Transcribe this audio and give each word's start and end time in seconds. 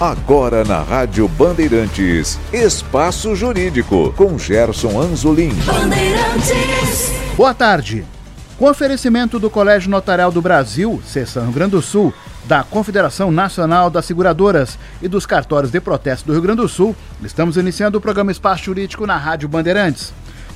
Agora 0.00 0.64
na 0.64 0.82
Rádio 0.82 1.28
Bandeirantes, 1.28 2.36
Espaço 2.52 3.36
Jurídico, 3.36 4.12
com 4.16 4.36
Gerson 4.36 5.00
Anzolim. 5.00 5.52
Boa 7.36 7.54
tarde. 7.54 8.04
Com 8.58 8.68
oferecimento 8.68 9.38
do 9.38 9.48
Colégio 9.48 9.88
Notarial 9.88 10.32
do 10.32 10.42
Brasil, 10.42 11.00
Seção 11.06 11.44
Rio 11.44 11.52
Grande 11.52 11.70
do 11.72 11.82
Sul, 11.82 12.12
da 12.44 12.64
Confederação 12.64 13.30
Nacional 13.30 13.88
das 13.88 14.04
Seguradoras 14.04 14.76
e 15.00 15.06
dos 15.06 15.26
cartórios 15.26 15.70
de 15.70 15.80
protesto 15.80 16.26
do 16.26 16.32
Rio 16.32 16.42
Grande 16.42 16.62
do 16.62 16.68
Sul, 16.68 16.94
estamos 17.22 17.56
iniciando 17.56 17.96
o 17.96 18.00
programa 18.00 18.32
Espaço 18.32 18.64
Jurídico 18.64 19.06
na 19.06 19.16
Rádio 19.16 19.48
Bandeirantes. 19.48 20.12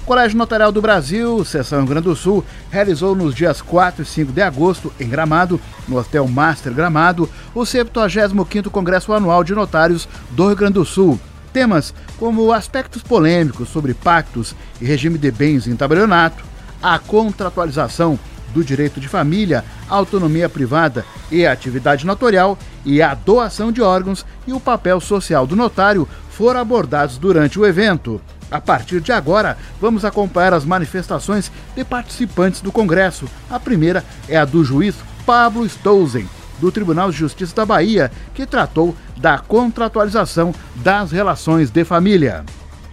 Colégio 0.09 0.39
Notarial 0.39 0.73
do 0.73 0.81
Brasil, 0.81 1.45
Seção 1.45 1.81
Rio 1.81 1.89
Grande 1.89 2.07
do 2.07 2.17
Sul, 2.17 2.43
realizou 2.71 3.15
nos 3.15 3.35
dias 3.35 3.61
4 3.61 4.03
e 4.03 4.07
5 4.07 4.33
de 4.33 4.41
agosto, 4.41 4.91
em 4.99 5.07
Gramado, 5.07 5.61
no 5.87 5.99
Hotel 5.99 6.27
Master 6.27 6.73
Gramado, 6.73 7.29
o 7.55 7.61
75º 7.61 8.71
Congresso 8.71 9.13
Anual 9.13 9.45
de 9.45 9.55
Notários 9.55 10.09
do 10.31 10.47
Rio 10.47 10.57
Grande 10.57 10.73
do 10.73 10.85
Sul. 10.87 11.21
Temas 11.53 11.93
como 12.19 12.51
aspectos 12.53 13.03
polêmicos 13.03 13.69
sobre 13.69 13.93
pactos 13.93 14.57
e 14.81 14.87
regime 14.87 15.19
de 15.19 15.31
bens 15.31 15.67
em 15.67 15.77
tabelionato, 15.77 16.43
a 16.83 16.99
contratualização 16.99 18.19
do 18.55 18.65
direito 18.65 18.99
de 18.99 19.09
família, 19.09 19.63
autonomia 19.91 20.49
privada 20.49 21.05
e 21.31 21.47
atividade 21.47 22.07
notorial 22.07 22.57
e 22.83 23.03
a 23.03 23.13
doação 23.13 23.71
de 23.71 23.83
órgãos 23.83 24.25
e 24.47 24.55
o 24.55 24.61
papel 24.61 25.03
social 25.03 25.47
do 25.47 25.55
notário 25.55 26.09
foram 26.31 26.61
abordados 26.61 27.19
durante 27.19 27.61
o 27.61 27.67
evento. 27.67 28.19
A 28.51 28.61
partir 28.61 29.01
de 29.01 29.13
agora, 29.13 29.57
vamos 29.79 30.05
acompanhar 30.05 30.55
as 30.55 30.65
manifestações 30.65 31.51
de 31.77 31.85
participantes 31.85 32.63
do 32.63 32.73
Congresso. 32.73 33.27
A 33.51 33.61
primeira 33.61 34.03
é 34.29 34.37
a 34.37 34.45
do 34.45 34.65
juiz 34.65 34.97
Pablo 35.27 35.69
Stouzen, 35.69 36.27
do 36.59 36.73
Tribunal 36.73 37.11
de 37.11 37.17
Justiça 37.17 37.55
da 37.55 37.67
Bahia, 37.67 38.11
que 38.35 38.47
tratou 38.47 38.95
da 39.19 39.39
contratualização 39.39 40.53
das 40.83 41.13
relações 41.13 41.71
de 41.71 41.85
família. 41.85 42.45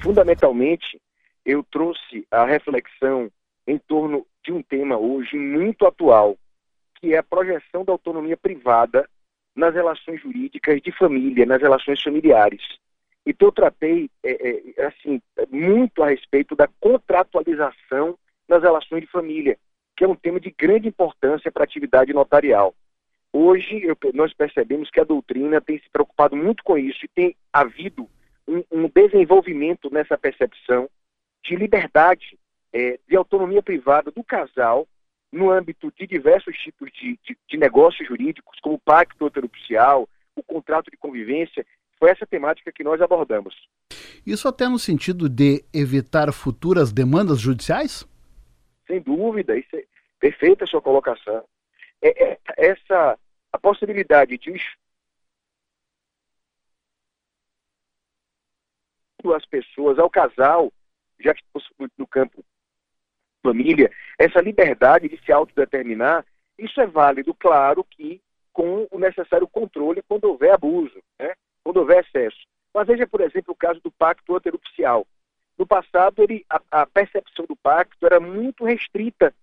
Fundamentalmente, 0.03 0.99
eu 1.45 1.63
trouxe 1.71 2.27
a 2.29 2.45
reflexão 2.45 3.29
em 3.65 3.77
torno 3.77 4.25
de 4.43 4.51
um 4.51 4.61
tema 4.61 4.97
hoje 4.97 5.37
muito 5.37 5.85
atual, 5.85 6.35
que 6.99 7.13
é 7.13 7.17
a 7.17 7.23
projeção 7.23 7.85
da 7.85 7.93
autonomia 7.93 8.35
privada 8.35 9.07
nas 9.55 9.73
relações 9.73 10.21
jurídicas 10.21 10.81
de 10.81 10.91
família, 10.91 11.45
nas 11.45 11.61
relações 11.61 12.01
familiares. 12.01 12.61
Então 13.25 13.47
eu 13.47 13.51
tratei 13.51 14.09
é, 14.23 14.73
é, 14.77 14.85
assim 14.85 15.21
muito 15.49 16.03
a 16.03 16.09
respeito 16.09 16.55
da 16.55 16.67
contratualização 16.79 18.17
nas 18.47 18.61
relações 18.61 19.01
de 19.01 19.07
família, 19.07 19.57
que 19.97 20.03
é 20.03 20.07
um 20.07 20.15
tema 20.15 20.39
de 20.39 20.51
grande 20.51 20.87
importância 20.87 21.51
para 21.51 21.63
a 21.63 21.65
atividade 21.65 22.13
notarial. 22.13 22.75
Hoje 23.33 23.83
eu, 23.83 23.97
nós 24.13 24.33
percebemos 24.33 24.89
que 24.89 24.99
a 24.99 25.03
doutrina 25.03 25.59
tem 25.59 25.79
se 25.79 25.89
preocupado 25.89 26.35
muito 26.35 26.63
com 26.63 26.77
isso 26.77 27.03
e 27.03 27.09
tem 27.09 27.35
havido 27.51 28.07
um, 28.47 28.63
um 28.71 28.87
desenvolvimento 28.87 29.89
nessa 29.91 30.17
percepção 30.17 30.89
de 31.43 31.55
liberdade, 31.55 32.37
é, 32.71 32.99
de 33.07 33.15
autonomia 33.15 33.61
privada 33.61 34.11
do 34.11 34.23
casal 34.23 34.87
no 35.31 35.51
âmbito 35.51 35.91
de 35.97 36.07
diversos 36.07 36.57
tipos 36.57 36.89
de, 36.93 37.19
de, 37.23 37.37
de 37.47 37.57
negócios 37.57 38.07
jurídicos, 38.07 38.59
como 38.61 38.75
o 38.75 38.79
pacto 38.79 39.27
heteropicial, 39.27 40.07
o 40.35 40.43
contrato 40.43 40.89
de 40.89 40.97
convivência, 40.97 41.65
foi 41.97 42.09
essa 42.09 42.25
temática 42.25 42.71
que 42.71 42.83
nós 42.83 43.01
abordamos. 43.01 43.55
Isso 44.25 44.47
até 44.47 44.67
no 44.67 44.79
sentido 44.79 45.29
de 45.29 45.63
evitar 45.73 46.31
futuras 46.33 46.91
demandas 46.91 47.39
judiciais? 47.39 48.07
Sem 48.87 49.01
dúvida, 49.01 49.57
isso 49.57 49.75
é 49.75 49.83
perfeita 50.19 50.63
a 50.63 50.67
sua 50.67 50.81
colocação. 50.81 51.43
É, 52.01 52.23
é, 52.23 52.39
essa 52.57 53.17
a 53.51 53.57
possibilidade 53.57 54.37
de 54.37 54.53
as 59.33 59.45
pessoas 59.45 59.97
ao 59.97 60.09
casal, 60.09 60.71
já 61.19 61.33
que 61.33 61.41
no 61.97 62.05
campo 62.05 62.43
família, 63.41 63.91
essa 64.17 64.41
liberdade 64.41 65.07
de 65.07 65.17
se 65.23 65.31
autodeterminar, 65.31 66.25
isso 66.57 66.79
é 66.81 66.87
válido, 66.87 67.33
claro, 67.33 67.83
que 67.83 68.21
com 68.51 68.87
o 68.89 68.97
necessário 68.97 69.47
controle 69.47 70.01
quando 70.07 70.25
houver 70.25 70.51
abuso. 70.51 71.01
Né? 71.19 71.33
Quando 71.65 71.77
houver 71.77 72.05
excesso. 72.05 72.37
Mas 72.71 72.87
veja, 72.87 73.07
por 73.07 73.21
exemplo, 73.21 73.51
o 73.51 73.57
caso 73.57 73.81
do 73.81 73.91
pacto 73.91 74.35
anterupcial. 74.35 75.07
No 75.57 75.65
passado, 75.65 76.21
ele, 76.21 76.45
a, 76.47 76.61
a, 76.69 76.85
percepção 76.85 77.45
do 77.45 77.55
pacto 77.55 78.05
era 78.05 78.19
muito 78.19 78.63
restrita 78.63 79.33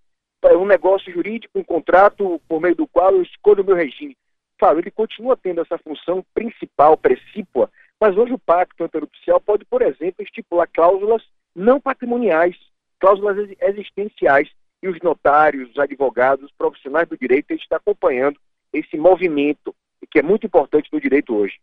para 0.41 0.57
um 0.57 0.65
negócio 0.65 1.13
jurídico, 1.13 1.59
um 1.59 1.65
contrato 1.65 2.41
por 2.49 2.61
meio 2.61 2.77
do 2.77 2.87
qual 2.87 3.13
eu 3.13 3.23
escolho 3.23 3.63
o 3.63 3.67
meu 3.67 3.75
regime. 3.75 4.17
Claro, 4.59 4.79
ele 4.79 4.91
continua 4.91 5.37
tendo 5.37 5.61
essa 5.61 5.79
função 5.79 6.25
principal, 6.33 6.97
precípua, 6.97 7.71
mas 8.01 8.17
hoje 8.17 8.33
o 8.33 8.39
pacto 8.39 8.85
anterupcial 8.85 9.41
pode, 9.41 9.65
por 9.65 9.83
exemplo, 9.83 10.23
estipular 10.23 10.69
cláusulas 10.73 11.23
não 11.55 11.81
patrimoniais, 11.81 12.57
cláusulas 13.01 13.37
existenciais, 13.61 14.49
e 14.83 14.89
os 14.89 14.99
notários, 15.01 15.71
os 15.71 15.79
advogados, 15.79 16.45
os 16.45 16.53
profissionais 16.53 17.09
do 17.09 17.17
direito, 17.17 17.51
eles 17.51 17.63
estão 17.63 17.77
acompanhando 17.77 18.39
esse 18.73 18.97
movimento, 18.97 19.75
que 20.11 20.19
é 20.19 20.23
muito 20.23 20.47
importante 20.47 20.89
no 20.93 21.01
direito 21.01 21.35
hoje. 21.35 21.61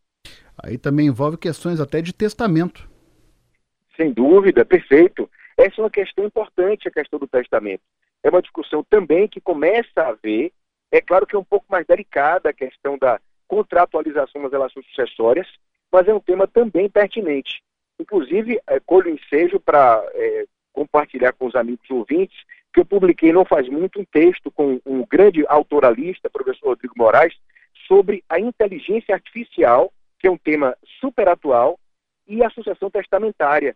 Aí 0.64 0.78
também 0.78 1.08
envolve 1.08 1.38
questões 1.38 1.80
até 1.80 2.02
de 2.02 2.14
testamento. 2.14 2.90
Sem 3.96 4.12
dúvida, 4.12 4.64
perfeito. 4.64 5.30
Essa 5.58 5.82
é 5.82 5.84
uma 5.84 5.90
questão 5.90 6.26
importante, 6.26 6.88
a 6.88 6.92
questão 6.92 7.20
do 7.20 7.28
testamento. 7.28 7.82
É 8.24 8.30
uma 8.30 8.42
discussão 8.42 8.84
também 8.90 9.28
que 9.28 9.42
começa 9.42 10.02
a 10.02 10.10
haver, 10.10 10.52
é 10.92 11.02
claro 11.02 11.26
que 11.26 11.36
é 11.36 11.40
um 11.40 11.44
pouco 11.44 11.66
mais 11.70 11.86
delicada 11.86 12.50
a 12.50 12.54
questão 12.54 12.98
da 12.98 13.20
contratualização 13.48 14.42
das 14.44 14.52
relações 14.52 14.86
sucessórias, 14.88 15.48
mas 15.92 16.08
é 16.08 16.14
um 16.14 16.20
tema 16.20 16.48
também 16.48 16.90
pertinente. 16.90 17.62
Inclusive, 18.00 18.60
é, 18.68 18.80
colho 18.80 19.10
ensejo 19.10 19.60
para 19.60 20.04
é, 20.14 20.46
compartilhar 20.72 21.34
com 21.34 21.46
os 21.46 21.56
amigos 21.56 21.90
ouvintes 21.90 22.38
que 22.74 22.80
eu 22.80 22.86
publiquei 22.86 23.34
não 23.34 23.44
faz 23.44 23.68
muito 23.68 24.00
um 24.00 24.06
texto 24.06 24.52
com 24.52 24.80
um 24.86 25.06
grande 25.06 25.44
autoralista, 25.48 26.30
professor 26.30 26.70
Rodrigo 26.70 26.94
Moraes, 26.96 27.34
sobre 27.88 28.24
a 28.30 28.40
inteligência 28.40 29.16
artificial 29.16 29.92
que 30.20 30.28
é 30.28 30.32
um 30.32 30.38
tema 30.38 30.76
super 31.00 31.28
atual, 31.30 31.80
e 32.28 32.44
a 32.44 32.50
sucessão 32.52 32.92
testamentária, 32.92 33.76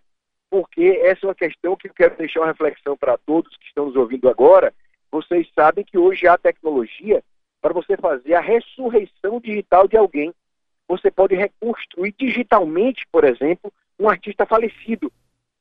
porque 0.49 0.99
essa 1.03 1.25
é 1.25 1.29
uma 1.29 1.35
questão 1.35 1.75
que 1.75 1.87
eu 1.87 1.93
quero 1.93 2.15
deixar 2.15 2.41
uma 2.41 2.47
reflexão 2.47 2.95
para 2.95 3.17
todos 3.17 3.57
que 3.57 3.65
estão 3.65 3.87
nos 3.87 3.95
ouvindo 3.95 4.29
agora. 4.29 4.71
Vocês 5.11 5.49
sabem 5.55 5.83
que 5.83 5.97
hoje 5.97 6.27
há 6.27 6.37
tecnologia 6.37 7.23
para 7.59 7.73
você 7.73 7.97
fazer 7.97 8.35
a 8.35 8.39
ressurreição 8.41 9.39
digital 9.39 9.87
de 9.87 9.97
alguém. 9.97 10.31
Você 10.87 11.09
pode 11.09 11.33
reconstruir 11.33 12.13
digitalmente, 12.19 13.07
por 13.11 13.23
exemplo, 13.23 13.73
um 13.99 14.07
artista 14.07 14.45
falecido. 14.45 15.11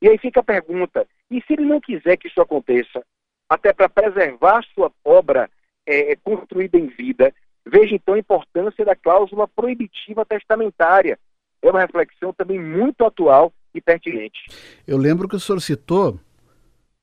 E 0.03 0.09
aí 0.09 0.19
fica 0.19 0.41
a 0.41 0.45
pergunta: 0.45 1.07
e 1.31 1.41
se 1.41 1.55
ele 1.55 1.65
não 1.65 1.81
quiser 1.81 2.19
que 2.19 2.29
isso 2.29 2.43
aconteça, 2.43 3.03
até 3.49 3.73
para 3.73 3.89
preservar 3.89 4.63
sua 4.75 4.93
obra 5.03 5.49
é, 5.87 6.17
construída 6.17 6.77
em 6.79 6.89
vida, 6.89 7.35
Veja 7.67 7.95
então 7.95 8.15
a 8.15 8.19
importância 8.19 8.85
da 8.85 8.97
cláusula 8.97 9.47
proibitiva 9.49 10.25
testamentária. 10.25 11.19
É 11.63 11.71
uma 11.71 11.81
reflexão 11.81 12.33
também 12.33 12.61
muito 12.61 13.05
atual 13.05 13.53
e 13.75 13.81
pertinente. 13.81 14.41
Eu 14.87 14.99
lembro 14.99 15.29
que 15.29 15.37
o 15.37 15.41
senhor 15.41 15.61
citou, 15.61 16.19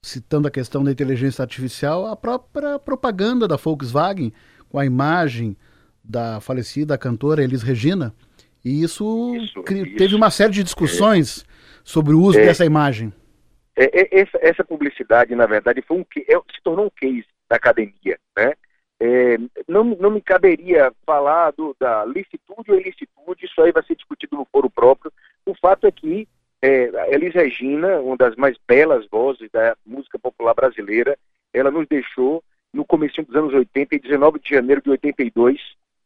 citando 0.04 0.48
a 0.48 0.52
questão 0.52 0.84
da 0.84 0.92
inteligência 0.92 1.42
artificial, 1.42 2.06
a 2.06 2.16
própria 2.16 2.78
propaganda 2.78 3.48
da 3.48 3.56
Volkswagen 3.56 4.34
com 4.70 4.78
a 4.78 4.86
imagem 4.86 5.56
da 6.04 6.42
falecida 6.42 6.98
cantora 6.98 7.44
Elis 7.44 7.64
Regina. 7.64 8.14
E 8.64 8.84
isso, 8.84 9.36
isso 9.36 9.64
teve 9.64 10.06
isso. 10.06 10.18
uma 10.18 10.30
série 10.30 10.52
de 10.52 10.64
discussões 10.64 11.44
é. 11.44 11.46
sobre 11.84 12.14
o 12.14 12.22
uso 12.22 12.40
é. 12.40 12.46
dessa 12.46 12.66
imagem. 12.66 13.14
É, 13.76 14.02
é 14.02 14.20
essa, 14.20 14.38
essa, 14.42 14.64
publicidade, 14.64 15.34
na 15.36 15.46
verdade, 15.46 15.82
foi 15.82 15.98
um, 15.98 16.02
é, 16.02 16.34
se 16.54 16.62
tornou 16.64 16.88
um 16.88 16.90
case 16.90 17.26
da 17.50 17.56
academia. 17.56 18.20
Né? 18.38 18.54
É, 19.02 19.38
não, 19.68 19.84
não 19.84 20.12
me 20.12 20.22
caberia 20.22 20.92
falar 21.06 21.52
do, 21.52 21.76
da 21.80 22.04
licitude 22.06 22.70
ou 22.72 22.80
ilicitude, 22.80 23.46
isso 23.46 23.62
aí 23.62 23.72
vai 23.72 23.84
ser 23.84 23.96
discutido 23.96 24.36
no 24.36 24.48
foro 24.52 24.70
próprio. 24.70 25.12
O 25.46 25.56
fato 25.56 25.88
é 25.88 25.92
que 25.92 26.28
é, 26.62 27.14
Elis 27.14 27.34
Regina, 27.34 28.00
uma 28.00 28.18
das 28.18 28.36
mais 28.36 28.58
belas 28.68 29.08
vozes 29.10 29.50
da 29.52 29.76
música 29.86 30.20
popular 30.20 30.54
brasileira, 30.54 31.18
ela 31.54 31.72
nos 31.72 31.88
deixou 31.88 32.44
no 32.74 32.86
começo 32.86 33.24
dos 33.24 33.36
anos 33.36 33.54
80, 33.54 33.96
em 33.96 34.00
19 34.00 34.40
de 34.40 34.50
janeiro 34.50 34.82
de 34.82 34.90
82, 34.90 35.60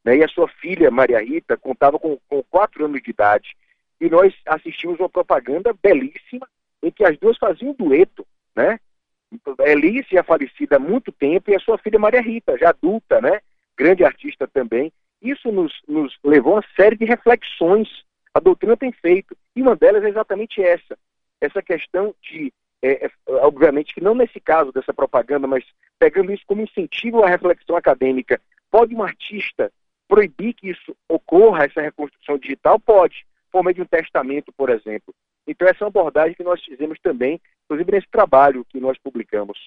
né, 0.05 0.17
e 0.17 0.23
a 0.23 0.27
sua 0.27 0.47
filha, 0.47 0.91
Maria 0.91 1.19
Rita, 1.19 1.57
contava 1.57 1.97
com, 1.97 2.17
com 2.27 2.43
quatro 2.43 2.85
anos 2.85 3.01
de 3.01 3.09
idade. 3.09 3.55
E 3.99 4.09
nós 4.09 4.33
assistimos 4.45 4.99
uma 4.99 5.09
propaganda 5.09 5.73
belíssima, 5.81 6.47
em 6.81 6.91
que 6.91 7.03
as 7.03 7.17
duas 7.17 7.37
faziam 7.37 7.71
um 7.71 7.73
dueto, 7.73 8.25
né? 8.55 8.79
Elice 9.65 10.17
é 10.17 10.23
falecida 10.23 10.77
há 10.77 10.79
muito 10.79 11.11
tempo 11.11 11.49
e 11.49 11.55
a 11.55 11.59
sua 11.59 11.77
filha 11.77 11.99
Maria 11.99 12.21
Rita, 12.21 12.57
já 12.57 12.69
adulta, 12.69 13.21
né? 13.21 13.39
Grande 13.77 14.03
artista 14.03 14.47
também. 14.47 14.91
Isso 15.21 15.51
nos, 15.51 15.73
nos 15.87 16.17
levou 16.23 16.53
a 16.53 16.55
uma 16.57 16.65
série 16.75 16.95
de 16.95 17.05
reflexões. 17.05 17.87
A 18.33 18.39
doutrina 18.39 18.75
tem 18.75 18.91
feito. 18.91 19.35
E 19.55 19.61
uma 19.61 19.75
delas 19.75 20.03
é 20.03 20.09
exatamente 20.09 20.61
essa. 20.61 20.97
Essa 21.39 21.61
questão 21.61 22.13
de, 22.21 22.53
é, 22.81 23.05
é, 23.05 23.11
obviamente 23.27 23.93
que 23.93 24.01
não 24.01 24.15
nesse 24.15 24.39
caso 24.39 24.71
dessa 24.71 24.93
propaganda, 24.93 25.47
mas 25.47 25.63
pegando 25.97 26.31
isso 26.31 26.43
como 26.45 26.61
incentivo 26.61 27.23
à 27.23 27.29
reflexão 27.29 27.75
acadêmica, 27.75 28.39
pode 28.69 28.95
um 28.95 29.03
artista 29.03 29.71
Proibir 30.07 30.53
que 30.53 30.69
isso 30.69 30.95
ocorra, 31.09 31.65
essa 31.65 31.81
reconstrução 31.81 32.37
digital, 32.37 32.79
pode, 32.79 33.25
por 33.51 33.63
meio 33.63 33.73
de 33.73 33.81
um 33.81 33.85
testamento, 33.85 34.51
por 34.53 34.69
exemplo. 34.69 35.11
Então, 35.47 35.67
essa 35.67 35.83
é 35.83 35.85
uma 35.85 35.89
abordagem 35.89 36.35
que 36.35 36.43
nós 36.43 36.63
fizemos 36.63 36.99
também, 36.99 37.41
inclusive 37.65 37.91
nesse 37.91 38.07
trabalho 38.11 38.65
que 38.69 38.79
nós 38.79 38.97
publicamos. 39.03 39.57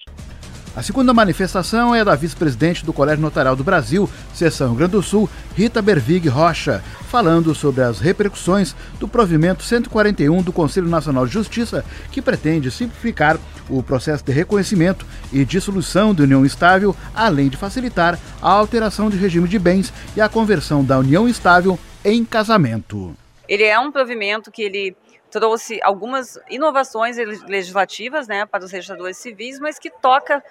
A 0.77 0.83
segunda 0.83 1.11
manifestação 1.11 1.95
é 1.95 2.05
da 2.05 2.13
vice-presidente 2.13 2.85
do 2.85 2.93
Colégio 2.93 3.19
Notarial 3.19 3.55
do 3.55 3.63
Brasil, 3.63 4.07
Seção 4.31 4.67
Rio 4.67 4.77
Grande 4.77 4.91
do 4.91 5.01
Sul, 5.01 5.27
Rita 5.55 5.81
Bervig 5.81 6.27
Rocha, 6.27 6.83
falando 7.09 7.55
sobre 7.55 7.81
as 7.81 7.99
repercussões 7.99 8.75
do 8.99 9.07
provimento 9.07 9.63
141 9.63 10.43
do 10.43 10.53
Conselho 10.53 10.87
Nacional 10.87 11.25
de 11.25 11.33
Justiça, 11.33 11.83
que 12.11 12.21
pretende 12.21 12.69
simplificar 12.69 13.39
o 13.67 13.81
processo 13.81 14.23
de 14.23 14.31
reconhecimento 14.31 15.03
e 15.33 15.43
dissolução 15.43 16.13
da 16.13 16.21
união 16.21 16.45
estável, 16.45 16.95
além 17.15 17.49
de 17.49 17.57
facilitar 17.57 18.19
a 18.39 18.51
alteração 18.51 19.09
de 19.09 19.17
regime 19.17 19.47
de 19.47 19.57
bens 19.57 19.91
e 20.15 20.21
a 20.21 20.29
conversão 20.29 20.83
da 20.83 20.99
união 20.99 21.27
estável 21.27 21.79
em 22.05 22.23
casamento. 22.23 23.15
Ele 23.49 23.63
é 23.63 23.79
um 23.79 23.91
provimento 23.91 24.51
que 24.51 24.61
ele 24.61 24.95
trouxe 25.29 25.79
algumas 25.83 26.39
inovações 26.49 27.17
legislativas 27.17 28.27
né, 28.27 28.45
para 28.45 28.63
os 28.63 28.71
registradores 28.71 29.17
civis, 29.17 29.59
mas 29.59 29.77
que 29.77 29.89
toca 29.89 30.43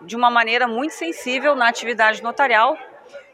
de 0.00 0.16
uma 0.16 0.30
maneira 0.30 0.66
muito 0.66 0.92
sensível 0.92 1.54
na 1.54 1.68
atividade 1.68 2.22
notarial 2.22 2.76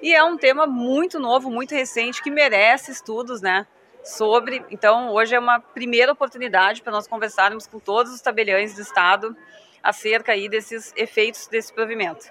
e 0.03 0.15
é 0.15 0.25
um 0.25 0.37
tema 0.37 0.67
muito 0.67 1.19
novo, 1.19 1.51
muito 1.51 1.75
recente, 1.75 2.23
que 2.23 2.31
merece 2.31 2.91
estudos, 2.91 3.41
né? 3.43 3.67
Sobre. 4.03 4.65
Então, 4.71 5.11
hoje 5.11 5.35
é 5.35 5.39
uma 5.39 5.61
primeira 5.61 6.13
oportunidade 6.13 6.81
para 6.83 6.93
nós 6.93 7.07
conversarmos 7.07 7.67
com 7.67 7.79
todos 7.79 8.13
os 8.13 8.21
tabeliães 8.21 8.75
do 8.75 8.81
Estado 8.81 9.37
acerca 9.83 10.33
aí 10.33 10.49
desses 10.49 10.93
efeitos 10.97 11.47
desse 11.49 11.73
provimento. 11.73 12.27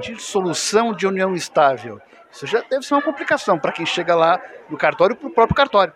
Dissolução 0.00 0.94
de 0.94 1.06
união 1.06 1.34
estável. 1.34 2.00
Isso 2.30 2.46
já 2.46 2.62
deve 2.62 2.82
ser 2.82 2.94
uma 2.94 3.02
complicação 3.02 3.58
para 3.58 3.72
quem 3.72 3.84
chega 3.84 4.14
lá 4.14 4.40
no 4.70 4.78
cartório 4.78 5.14
para 5.14 5.28
o 5.28 5.30
próprio 5.30 5.54
cartório. 5.54 5.92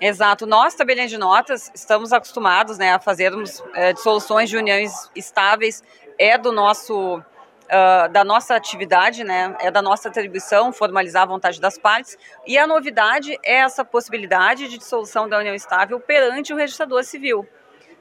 Exato. 0.00 0.46
Nós, 0.46 0.74
tabeliões 0.74 1.10
de 1.10 1.18
notas, 1.18 1.70
estamos 1.74 2.10
acostumados 2.12 2.78
né, 2.78 2.94
a 2.94 2.98
fazermos 2.98 3.62
é, 3.74 3.92
dissoluções 3.92 4.48
de 4.48 4.56
uniões 4.56 5.10
estáveis. 5.14 5.84
É 6.18 6.38
do 6.38 6.52
nosso, 6.52 7.18
uh, 7.18 8.08
da 8.10 8.24
nossa 8.24 8.54
atividade, 8.54 9.24
né, 9.24 9.54
é 9.60 9.70
da 9.70 9.82
nossa 9.82 10.08
atribuição 10.08 10.72
formalizar 10.72 11.22
a 11.22 11.26
vontade 11.26 11.60
das 11.60 11.78
partes. 11.78 12.16
E 12.46 12.56
a 12.56 12.66
novidade 12.66 13.38
é 13.42 13.56
essa 13.56 13.84
possibilidade 13.84 14.68
de 14.68 14.78
dissolução 14.78 15.28
da 15.28 15.38
união 15.38 15.54
estável 15.54 16.00
perante 16.00 16.52
o 16.52 16.56
registrador 16.56 17.04
civil. 17.04 17.46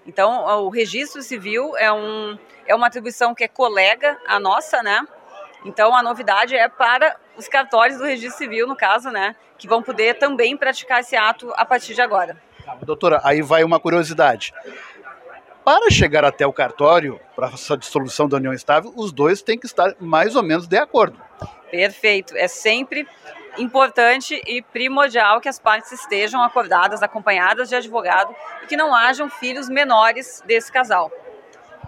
Então, 0.05 0.45
o 0.63 0.69
registro 0.69 1.21
civil 1.21 1.77
é, 1.77 1.91
um, 1.91 2.37
é 2.65 2.73
uma 2.73 2.87
atribuição 2.87 3.35
que 3.35 3.43
é 3.43 3.47
colega 3.47 4.17
à 4.25 4.39
nossa, 4.39 4.81
né? 4.81 5.05
Então, 5.65 5.93
a 5.93 6.01
novidade 6.01 6.55
é 6.55 6.67
para 6.69 7.17
os 7.39 7.47
cartórios 7.47 7.97
do 7.97 8.03
registro 8.03 8.37
civil, 8.37 8.67
no 8.67 8.75
caso, 8.75 9.09
né? 9.09 9.35
Que 9.57 9.67
vão 9.67 9.81
poder 9.81 10.15
também 10.15 10.55
praticar 10.57 10.99
esse 10.99 11.15
ato 11.15 11.51
a 11.55 11.65
partir 11.65 11.95
de 11.95 12.01
agora. 12.01 12.37
Tá, 12.65 12.75
doutora, 12.83 13.21
aí 13.23 13.41
vai 13.41 13.63
uma 13.63 13.79
curiosidade. 13.79 14.53
Para 15.63 15.89
chegar 15.89 16.25
até 16.25 16.45
o 16.45 16.53
cartório, 16.53 17.19
para 17.35 17.47
essa 17.47 17.77
dissolução 17.77 18.27
da 18.27 18.37
união 18.37 18.53
estável, 18.53 18.91
os 18.95 19.11
dois 19.11 19.41
têm 19.41 19.57
que 19.57 19.65
estar 19.65 19.95
mais 19.99 20.35
ou 20.35 20.43
menos 20.43 20.67
de 20.67 20.77
acordo. 20.77 21.19
Perfeito. 21.71 22.35
É 22.35 22.47
sempre 22.47 23.07
importante 23.57 24.41
e 24.45 24.61
primordial 24.61 25.39
que 25.39 25.47
as 25.49 25.59
partes 25.59 25.91
estejam 25.91 26.41
acordadas, 26.41 27.01
acompanhadas 27.01 27.69
de 27.69 27.75
advogado 27.75 28.35
e 28.63 28.67
que 28.67 28.75
não 28.75 28.93
hajam 28.93 29.29
filhos 29.29 29.69
menores 29.69 30.43
desse 30.45 30.71
casal. 30.71 31.11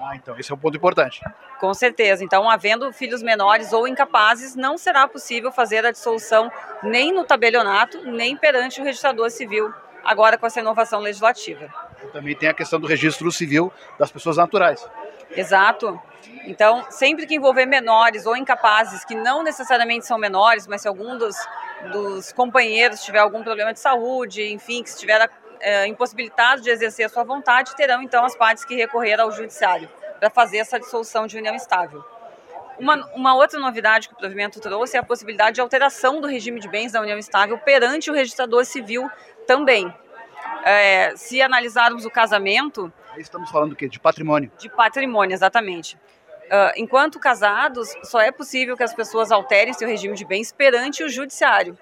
Ah, 0.01 0.15
então 0.15 0.37
esse 0.37 0.51
é 0.51 0.55
um 0.55 0.57
ponto 0.57 0.75
importante. 0.75 1.21
Com 1.59 1.73
certeza. 1.73 2.23
Então, 2.23 2.49
havendo 2.49 2.91
filhos 2.91 3.21
menores 3.21 3.71
ou 3.71 3.87
incapazes, 3.87 4.55
não 4.55 4.77
será 4.77 5.07
possível 5.07 5.51
fazer 5.51 5.85
a 5.85 5.91
dissolução 5.91 6.51
nem 6.81 7.13
no 7.13 7.23
tabelionato, 7.23 8.01
nem 8.03 8.35
perante 8.35 8.81
o 8.81 8.83
registrador 8.83 9.29
civil, 9.29 9.71
agora 10.03 10.37
com 10.37 10.47
essa 10.47 10.59
inovação 10.59 10.99
legislativa. 10.99 11.71
Também 12.11 12.35
tem 12.35 12.49
a 12.49 12.53
questão 12.53 12.79
do 12.79 12.87
registro 12.87 13.31
civil 13.31 13.71
das 13.99 14.11
pessoas 14.11 14.37
naturais. 14.37 14.87
Exato. 15.35 15.99
Então, 16.45 16.85
sempre 16.89 17.25
que 17.25 17.35
envolver 17.35 17.65
menores 17.65 18.25
ou 18.25 18.35
incapazes, 18.35 19.05
que 19.05 19.15
não 19.15 19.43
necessariamente 19.43 20.05
são 20.05 20.17
menores, 20.17 20.67
mas 20.67 20.81
se 20.81 20.87
algum 20.87 21.17
dos, 21.17 21.35
dos 21.91 22.31
companheiros 22.31 23.03
tiver 23.03 23.19
algum 23.19 23.43
problema 23.43 23.73
de 23.73 23.79
saúde, 23.79 24.51
enfim, 24.51 24.81
que 24.83 24.89
estiver 24.89 25.21
é, 25.61 25.87
impossibilitados 25.87 26.63
de 26.63 26.69
exercer 26.69 27.05
a 27.05 27.09
sua 27.09 27.23
vontade, 27.23 27.75
terão 27.75 28.01
então 28.01 28.25
as 28.25 28.35
partes 28.35 28.65
que 28.65 28.75
recorrer 28.75 29.19
ao 29.19 29.31
judiciário 29.31 29.89
para 30.19 30.29
fazer 30.29 30.57
essa 30.57 30.79
dissolução 30.79 31.25
de 31.25 31.37
união 31.37 31.55
estável. 31.55 32.03
Uma, 32.77 32.95
uma, 33.13 33.35
outra 33.35 33.59
novidade 33.59 34.07
que 34.07 34.13
o 34.13 34.17
provimento 34.17 34.59
trouxe 34.59 34.97
é 34.97 34.99
a 34.99 35.03
possibilidade 35.03 35.55
de 35.55 35.61
alteração 35.61 36.19
do 36.19 36.27
regime 36.27 36.59
de 36.59 36.67
bens 36.67 36.91
da 36.91 37.01
união 37.01 37.17
estável 37.17 37.57
perante 37.57 38.09
o 38.09 38.13
registrador 38.13 38.65
civil 38.65 39.09
também. 39.45 39.93
É, 40.63 41.15
se 41.15 41.41
analisarmos 41.41 42.05
o 42.05 42.09
casamento. 42.09 42.91
Estamos 43.17 43.49
falando 43.51 43.71
do 43.71 43.75
quê? 43.75 43.87
De 43.87 43.99
patrimônio? 43.99 44.51
De 44.57 44.69
patrimônio, 44.69 45.33
exatamente. 45.33 45.95
Uh, 45.95 46.73
enquanto 46.75 47.19
casados, 47.19 47.93
só 48.03 48.19
é 48.19 48.31
possível 48.31 48.75
que 48.75 48.83
as 48.83 48.93
pessoas 48.93 49.31
alterem 49.31 49.73
seu 49.73 49.87
regime 49.87 50.15
de 50.15 50.25
bens 50.25 50.51
perante 50.51 51.03
o 51.03 51.09
judiciário. 51.09 51.77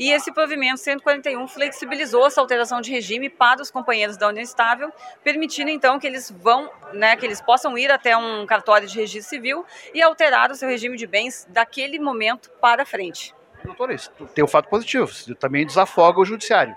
E 0.00 0.10
esse 0.12 0.32
provimento 0.32 0.80
141 0.80 1.46
flexibilizou 1.46 2.26
essa 2.26 2.40
alteração 2.40 2.80
de 2.80 2.90
regime 2.90 3.28
para 3.28 3.60
os 3.60 3.70
companheiros 3.70 4.16
da 4.16 4.28
união 4.28 4.42
estável, 4.42 4.90
permitindo 5.22 5.68
então 5.68 5.98
que 5.98 6.06
eles 6.06 6.30
vão, 6.30 6.70
né, 6.94 7.14
que 7.16 7.26
eles 7.26 7.42
possam 7.42 7.76
ir 7.76 7.92
até 7.92 8.16
um 8.16 8.46
cartório 8.46 8.88
de 8.88 8.98
registro 8.98 9.28
civil 9.28 9.62
e 9.92 10.00
alterar 10.00 10.50
o 10.50 10.54
seu 10.54 10.66
regime 10.66 10.96
de 10.96 11.06
bens 11.06 11.46
daquele 11.50 11.98
momento 11.98 12.50
para 12.62 12.86
frente. 12.86 13.34
Doutora, 13.62 13.92
isso 13.92 14.10
tem 14.34 14.42
um 14.42 14.48
fato 14.48 14.70
positivo, 14.70 15.04
isso 15.04 15.34
também 15.34 15.66
desafoga 15.66 16.18
o 16.18 16.24
judiciário. 16.24 16.74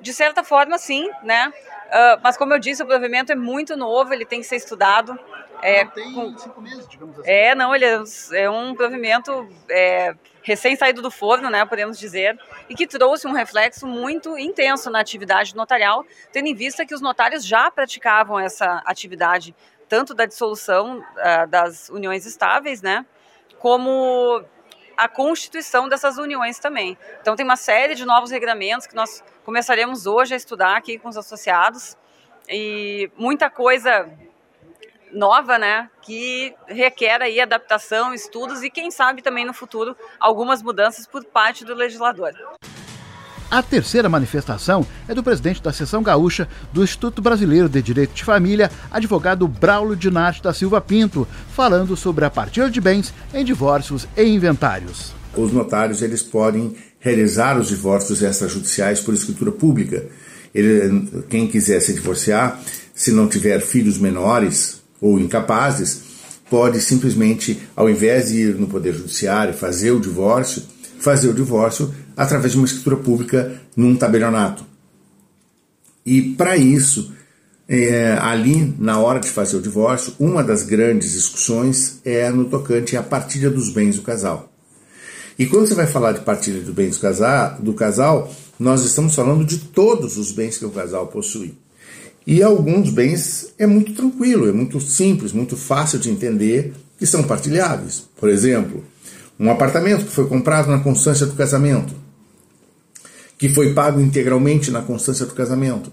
De 0.00 0.12
certa 0.12 0.42
forma, 0.42 0.78
sim, 0.78 1.08
né? 1.22 1.52
Uh, 1.86 2.20
mas 2.22 2.36
como 2.36 2.54
eu 2.54 2.58
disse, 2.58 2.82
o 2.82 2.86
provimento 2.86 3.32
é 3.32 3.34
muito 3.34 3.76
novo, 3.76 4.12
ele 4.12 4.24
tem 4.24 4.40
que 4.40 4.46
ser 4.46 4.56
estudado. 4.56 5.18
É, 5.62 5.84
tem 5.84 6.12
com... 6.12 6.36
cinco 6.36 6.60
meses, 6.60 6.88
digamos 6.88 7.18
assim. 7.20 7.30
É, 7.30 7.54
não, 7.54 7.74
ele 7.74 7.84
é, 7.84 8.02
é 8.32 8.50
um 8.50 8.74
provimento 8.74 9.48
é, 9.70 10.14
recém-saído 10.42 11.00
do 11.00 11.10
forno, 11.10 11.48
né, 11.48 11.64
podemos 11.64 11.98
dizer, 11.98 12.36
e 12.68 12.74
que 12.74 12.86
trouxe 12.86 13.28
um 13.28 13.32
reflexo 13.32 13.86
muito 13.86 14.36
intenso 14.36 14.90
na 14.90 14.98
atividade 14.98 15.54
notarial, 15.54 16.04
tendo 16.32 16.48
em 16.48 16.54
vista 16.54 16.84
que 16.84 16.94
os 16.94 17.00
notários 17.00 17.46
já 17.46 17.70
praticavam 17.70 18.40
essa 18.40 18.82
atividade, 18.84 19.54
tanto 19.88 20.14
da 20.14 20.26
dissolução 20.26 20.98
uh, 20.98 21.46
das 21.48 21.88
uniões 21.88 22.26
estáveis, 22.26 22.82
né, 22.82 23.06
como 23.60 24.42
a 24.96 25.08
constituição 25.08 25.88
dessas 25.88 26.18
uniões 26.18 26.58
também. 26.58 26.96
Então 27.20 27.36
tem 27.36 27.44
uma 27.44 27.56
série 27.56 27.94
de 27.94 28.04
novos 28.04 28.30
regramentos 28.30 28.86
que 28.86 28.94
nós 28.94 29.22
começaremos 29.44 30.06
hoje 30.06 30.34
a 30.34 30.36
estudar 30.36 30.76
aqui 30.76 30.98
com 30.98 31.08
os 31.08 31.16
associados 31.16 31.96
e 32.48 33.10
muita 33.16 33.48
coisa 33.50 34.08
nova, 35.12 35.58
né, 35.58 35.90
que 36.00 36.54
requer 36.66 37.20
aí 37.20 37.38
adaptação, 37.40 38.14
estudos 38.14 38.62
e 38.62 38.70
quem 38.70 38.90
sabe 38.90 39.20
também 39.20 39.44
no 39.44 39.52
futuro 39.52 39.94
algumas 40.18 40.62
mudanças 40.62 41.06
por 41.06 41.22
parte 41.24 41.64
do 41.64 41.74
legislador. 41.74 42.32
A 43.52 43.62
terceira 43.62 44.08
manifestação 44.08 44.86
é 45.06 45.14
do 45.14 45.22
presidente 45.22 45.62
da 45.62 45.74
Seção 45.74 46.02
Gaúcha 46.02 46.48
do 46.72 46.82
Instituto 46.82 47.20
Brasileiro 47.20 47.68
de 47.68 47.82
Direito 47.82 48.14
de 48.14 48.24
Família, 48.24 48.70
advogado 48.90 49.46
Braulio 49.46 49.94
Dinarte 49.94 50.42
da 50.42 50.54
Silva 50.54 50.80
Pinto, 50.80 51.28
falando 51.54 51.94
sobre 51.94 52.24
a 52.24 52.30
partilha 52.30 52.70
de 52.70 52.80
bens 52.80 53.12
em 53.34 53.44
divórcios 53.44 54.08
e 54.16 54.24
inventários. 54.24 55.12
Os 55.36 55.52
notários 55.52 56.00
eles 56.00 56.22
podem 56.22 56.74
realizar 56.98 57.60
os 57.60 57.68
divórcios 57.68 58.22
extrajudiciais 58.22 59.00
por 59.00 59.12
escritura 59.12 59.52
pública. 59.52 60.02
Ele, 60.54 61.22
quem 61.28 61.46
quiser 61.46 61.80
se 61.80 61.92
divorciar, 61.92 62.58
se 62.94 63.12
não 63.12 63.28
tiver 63.28 63.60
filhos 63.60 63.98
menores, 63.98 64.80
ou 64.98 65.20
incapazes, 65.20 66.00
pode 66.48 66.80
simplesmente, 66.80 67.60
ao 67.76 67.90
invés 67.90 68.30
de 68.30 68.44
ir 68.44 68.54
no 68.54 68.66
Poder 68.66 68.94
Judiciário 68.94 69.52
fazer 69.52 69.90
o 69.90 70.00
divórcio, 70.00 70.62
fazer 70.98 71.28
o 71.28 71.34
divórcio 71.34 71.92
através 72.16 72.52
de 72.52 72.58
uma 72.58 72.66
escritura 72.66 72.96
pública 72.96 73.60
num 73.76 73.96
tabelionato. 73.96 74.64
E 76.04 76.22
para 76.22 76.56
isso, 76.56 77.12
é, 77.68 78.12
ali 78.20 78.74
na 78.78 78.98
hora 78.98 79.20
de 79.20 79.28
fazer 79.28 79.56
o 79.56 79.62
divórcio, 79.62 80.14
uma 80.18 80.42
das 80.42 80.62
grandes 80.64 81.12
discussões 81.12 82.00
é 82.04 82.30
no 82.30 82.46
tocante 82.46 82.96
à 82.96 83.02
partilha 83.02 83.50
dos 83.50 83.70
bens 83.70 83.96
do 83.96 84.02
casal. 84.02 84.52
E 85.38 85.46
quando 85.46 85.66
você 85.66 85.74
vai 85.74 85.86
falar 85.86 86.12
de 86.12 86.20
partilha 86.20 86.60
dos 86.60 86.74
bens 86.74 86.96
do 86.96 87.00
casal, 87.00 87.56
do 87.60 87.72
casal, 87.72 88.32
nós 88.58 88.84
estamos 88.84 89.14
falando 89.14 89.44
de 89.44 89.58
todos 89.58 90.16
os 90.18 90.30
bens 90.32 90.58
que 90.58 90.64
o 90.64 90.70
casal 90.70 91.06
possui. 91.06 91.54
E 92.26 92.42
alguns 92.42 92.90
bens 92.90 93.52
é 93.58 93.66
muito 93.66 93.94
tranquilo, 93.94 94.48
é 94.48 94.52
muito 94.52 94.80
simples, 94.80 95.32
muito 95.32 95.56
fácil 95.56 95.98
de 95.98 96.10
entender 96.10 96.72
que 96.98 97.06
são 97.06 97.24
partilháveis. 97.24 98.04
Por 98.16 98.28
exemplo, 98.28 98.84
um 99.38 99.50
apartamento 99.50 100.04
que 100.04 100.12
foi 100.12 100.26
comprado 100.26 100.70
na 100.70 100.78
constância 100.78 101.26
do 101.26 101.34
casamento, 101.34 101.92
que 103.42 103.48
foi 103.48 103.74
pago 103.74 104.00
integralmente 104.00 104.70
na 104.70 104.82
constância 104.82 105.26
do 105.26 105.34
casamento. 105.34 105.90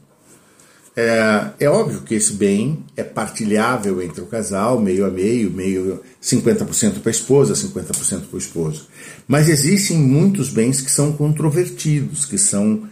É, 0.96 1.48
é, 1.62 1.68
óbvio 1.68 2.02
que 2.02 2.14
esse 2.14 2.34
bem 2.34 2.86
é 2.96 3.02
partilhável 3.02 4.04
entre 4.04 4.22
o 4.22 4.28
casal, 4.28 4.80
meio 4.80 5.04
a 5.04 5.10
meio, 5.10 5.50
meio 5.50 6.00
50% 6.22 7.00
para 7.00 7.10
a 7.10 7.12
esposa, 7.12 7.56
50% 7.56 8.28
para 8.30 8.36
o 8.36 8.38
esposo. 8.38 8.88
Mas 9.28 9.50
existem 9.50 9.98
muitos 9.98 10.50
bens 10.50 10.80
que 10.80 10.92
são 10.92 11.12
controvertidos, 11.12 12.24
que 12.24 12.38
são 12.38 12.84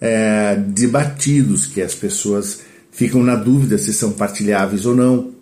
é, 0.00 0.56
debatidos, 0.66 1.66
que 1.66 1.82
as 1.82 1.94
pessoas 1.94 2.60
ficam 2.90 3.22
na 3.22 3.36
dúvida 3.36 3.76
se 3.76 3.92
são 3.92 4.12
partilháveis 4.12 4.86
ou 4.86 4.96
não. 4.96 5.34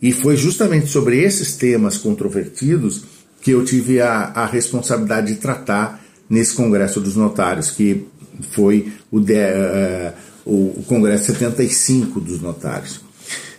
E 0.00 0.12
foi 0.12 0.36
justamente 0.36 0.86
sobre 0.86 1.20
esses 1.20 1.56
temas 1.56 1.98
controvertidos 1.98 3.02
que 3.40 3.50
eu 3.50 3.64
tive 3.64 4.00
a, 4.00 4.30
a 4.32 4.46
responsabilidade 4.46 5.34
de 5.34 5.40
tratar 5.40 6.00
nesse 6.32 6.54
Congresso 6.54 6.98
dos 6.98 7.14
Notários, 7.14 7.70
que 7.70 8.06
foi 8.40 8.92
o, 9.10 9.20
de, 9.20 9.34
uh, 9.34 10.12
o 10.44 10.82
Congresso 10.86 11.26
75 11.26 12.20
dos 12.20 12.40
Notários. 12.40 13.00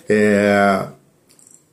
É, 0.08 0.86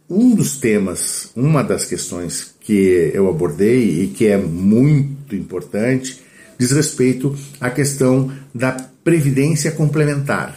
um 0.08 0.34
dos 0.34 0.56
temas, 0.56 1.30
uma 1.36 1.62
das 1.62 1.84
questões 1.84 2.54
que 2.60 3.10
eu 3.14 3.28
abordei 3.28 4.02
e 4.02 4.06
que 4.08 4.26
é 4.26 4.36
muito 4.36 5.34
importante, 5.34 6.20
diz 6.58 6.72
respeito 6.72 7.36
à 7.60 7.70
questão 7.70 8.30
da 8.54 8.72
previdência 9.02 9.70
complementar, 9.70 10.56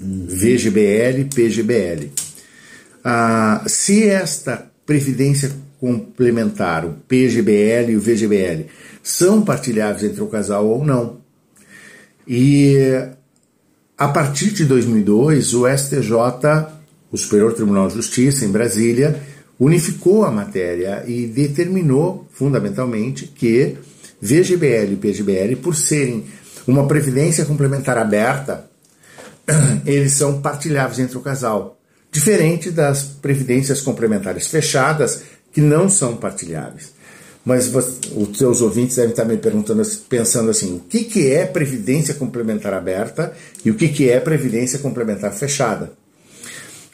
uhum. 0.00 0.26
VGBL, 0.28 1.24
PGBL. 1.34 2.10
Ah, 3.02 3.62
se 3.66 4.08
esta 4.08 4.70
previdência 4.86 5.52
complementar, 5.78 6.84
o 6.86 6.94
PGBL 7.06 7.90
e 7.90 7.96
o 7.96 8.00
VGBL, 8.00 8.66
são 9.02 9.42
partilháveis 9.42 10.04
entre 10.04 10.22
o 10.22 10.28
casal 10.28 10.66
ou 10.66 10.84
não. 10.84 11.23
E 12.26 12.76
a 13.96 14.08
partir 14.08 14.50
de 14.52 14.64
2002, 14.64 15.54
o 15.54 15.68
STJ, 15.68 16.10
o 17.10 17.16
Superior 17.16 17.52
Tribunal 17.52 17.88
de 17.88 17.94
Justiça 17.94 18.44
em 18.44 18.50
Brasília, 18.50 19.20
unificou 19.58 20.24
a 20.24 20.30
matéria 20.30 21.04
e 21.06 21.26
determinou 21.26 22.26
fundamentalmente 22.32 23.26
que 23.26 23.76
VGBL 24.20 24.92
e 24.92 24.96
PGBL, 24.96 25.56
por 25.56 25.76
serem 25.76 26.24
uma 26.66 26.88
previdência 26.88 27.44
complementar 27.44 27.98
aberta, 27.98 28.68
eles 29.84 30.14
são 30.14 30.40
partilháveis 30.40 30.98
entre 30.98 31.18
o 31.18 31.20
casal, 31.20 31.78
diferente 32.10 32.70
das 32.70 33.02
previdências 33.02 33.80
complementares 33.80 34.48
fechadas, 34.48 35.22
que 35.52 35.60
não 35.60 35.88
são 35.88 36.16
partilháveis. 36.16 36.93
Mas 37.44 37.70
os 37.74 38.38
seus 38.38 38.62
ouvintes 38.62 38.96
devem 38.96 39.10
estar 39.10 39.24
me 39.24 39.36
perguntando, 39.36 39.82
pensando 40.08 40.50
assim, 40.50 40.76
o 40.76 40.80
que, 40.80 41.04
que 41.04 41.30
é 41.30 41.44
previdência 41.44 42.14
complementar 42.14 42.72
aberta 42.72 43.34
e 43.64 43.70
o 43.70 43.74
que, 43.74 43.88
que 43.88 44.08
é 44.08 44.18
previdência 44.18 44.78
complementar 44.78 45.32
fechada? 45.32 45.92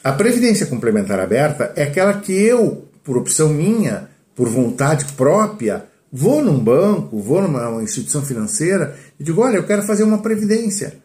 A 0.03 0.11
previdência 0.11 0.65
complementar 0.65 1.19
aberta 1.19 1.71
é 1.75 1.83
aquela 1.83 2.13
que 2.13 2.33
eu, 2.33 2.85
por 3.03 3.17
opção 3.17 3.49
minha, 3.49 4.09
por 4.35 4.49
vontade 4.49 5.05
própria, 5.13 5.85
vou 6.11 6.43
num 6.43 6.59
banco, 6.59 7.21
vou 7.21 7.41
numa 7.41 7.81
instituição 7.81 8.21
financeira 8.21 8.97
e 9.19 9.23
digo, 9.23 9.41
olha, 9.41 9.55
eu 9.55 9.63
quero 9.63 9.83
fazer 9.83 10.03
uma 10.03 10.17
previdência 10.17 11.00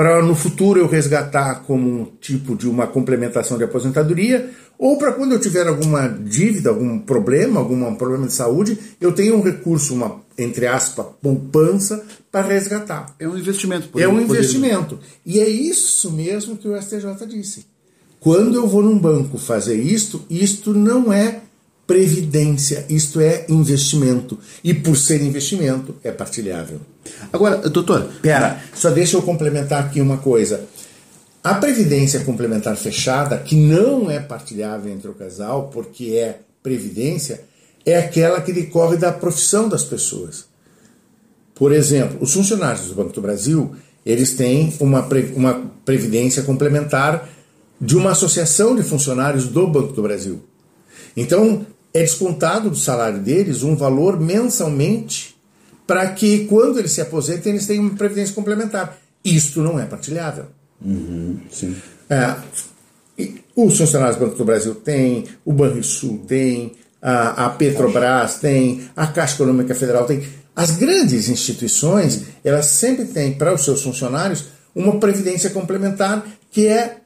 para 0.00 0.22
no 0.22 0.34
futuro 0.34 0.80
eu 0.80 0.86
resgatar 0.86 1.56
como 1.66 1.86
um 1.86 2.06
tipo 2.22 2.56
de 2.56 2.66
uma 2.66 2.86
complementação 2.86 3.58
de 3.58 3.64
aposentadoria, 3.64 4.48
ou 4.78 4.96
para 4.96 5.12
quando 5.12 5.32
eu 5.32 5.38
tiver 5.38 5.68
alguma 5.68 6.08
dívida, 6.08 6.70
algum 6.70 6.98
problema, 6.98 7.60
algum 7.60 7.94
problema 7.96 8.26
de 8.26 8.32
saúde, 8.32 8.78
eu 8.98 9.12
tenho 9.12 9.36
um 9.36 9.42
recurso, 9.42 9.92
uma, 9.92 10.22
entre 10.38 10.66
aspas, 10.66 11.04
poupança 11.20 12.02
para 12.32 12.48
resgatar. 12.48 13.14
É 13.18 13.28
um 13.28 13.36
investimento. 13.36 14.00
é 14.00 14.08
um 14.08 14.18
investimento. 14.18 14.98
E 15.26 15.38
é 15.38 15.46
isso 15.46 16.10
mesmo 16.10 16.56
que 16.56 16.66
o 16.66 16.80
STJ 16.80 17.26
disse. 17.28 17.66
Quando 18.18 18.54
eu 18.54 18.66
vou 18.66 18.82
num 18.82 18.98
banco 18.98 19.36
fazer 19.36 19.76
isto, 19.76 20.22
isto 20.30 20.72
não 20.72 21.12
é 21.12 21.42
previdência, 21.90 22.86
isto 22.88 23.20
é 23.20 23.46
investimento. 23.48 24.38
E 24.62 24.72
por 24.72 24.96
ser 24.96 25.20
investimento, 25.22 25.96
é 26.04 26.12
partilhável. 26.12 26.80
Agora, 27.32 27.56
doutor. 27.68 28.08
Pera, 28.22 28.62
só 28.72 28.90
deixa 28.90 29.16
eu 29.16 29.22
complementar 29.22 29.86
aqui 29.86 30.00
uma 30.00 30.18
coisa. 30.18 30.66
A 31.42 31.54
previdência 31.54 32.20
complementar 32.20 32.76
fechada, 32.76 33.38
que 33.38 33.56
não 33.56 34.08
é 34.08 34.20
partilhável 34.20 34.92
entre 34.92 35.10
o 35.10 35.14
casal, 35.14 35.68
porque 35.74 36.12
é 36.12 36.38
previdência, 36.62 37.40
é 37.84 37.98
aquela 37.98 38.40
que 38.40 38.52
decorre 38.52 38.96
da 38.96 39.10
profissão 39.10 39.68
das 39.68 39.82
pessoas. 39.82 40.44
Por 41.56 41.72
exemplo, 41.72 42.18
os 42.20 42.32
funcionários 42.32 42.86
do 42.86 42.94
Banco 42.94 43.12
do 43.12 43.20
Brasil, 43.20 43.74
eles 44.06 44.34
têm 44.34 44.72
uma, 44.78 45.04
uma 45.34 45.72
previdência 45.84 46.44
complementar 46.44 47.28
de 47.80 47.96
uma 47.96 48.12
associação 48.12 48.76
de 48.76 48.84
funcionários 48.84 49.48
do 49.48 49.66
Banco 49.66 49.92
do 49.92 50.02
Brasil. 50.02 50.40
Então, 51.16 51.66
é 51.92 52.00
descontado 52.00 52.70
do 52.70 52.76
salário 52.76 53.18
deles 53.18 53.62
um 53.62 53.74
valor 53.74 54.18
mensalmente 54.18 55.36
para 55.86 56.06
que 56.12 56.46
quando 56.46 56.78
eles 56.78 56.92
se 56.92 57.00
aposentem 57.00 57.52
eles 57.52 57.66
tenham 57.66 57.82
uma 57.82 57.96
previdência 57.96 58.34
complementar. 58.34 58.96
Isto 59.24 59.60
não 59.60 59.78
é 59.78 59.84
partilhável. 59.84 60.46
Uhum, 60.80 61.40
sim. 61.50 61.76
É, 62.08 62.36
os 63.56 63.76
funcionários 63.76 64.16
do 64.16 64.24
Banco 64.24 64.38
do 64.38 64.44
Brasil 64.44 64.74
têm, 64.76 65.24
o 65.44 65.52
Banrisul 65.52 66.24
tem, 66.26 66.72
a, 67.02 67.46
a 67.46 67.50
Petrobras 67.50 68.36
tem, 68.36 68.88
a 68.96 69.06
Caixa 69.06 69.34
Econômica 69.34 69.74
Federal 69.74 70.06
tem. 70.06 70.26
As 70.54 70.76
grandes 70.76 71.28
instituições, 71.28 72.22
elas 72.44 72.66
sempre 72.66 73.06
têm 73.06 73.32
para 73.32 73.52
os 73.52 73.64
seus 73.64 73.82
funcionários 73.82 74.44
uma 74.74 74.98
previdência 74.98 75.50
complementar 75.50 76.24
que 76.50 76.66
é 76.66 76.99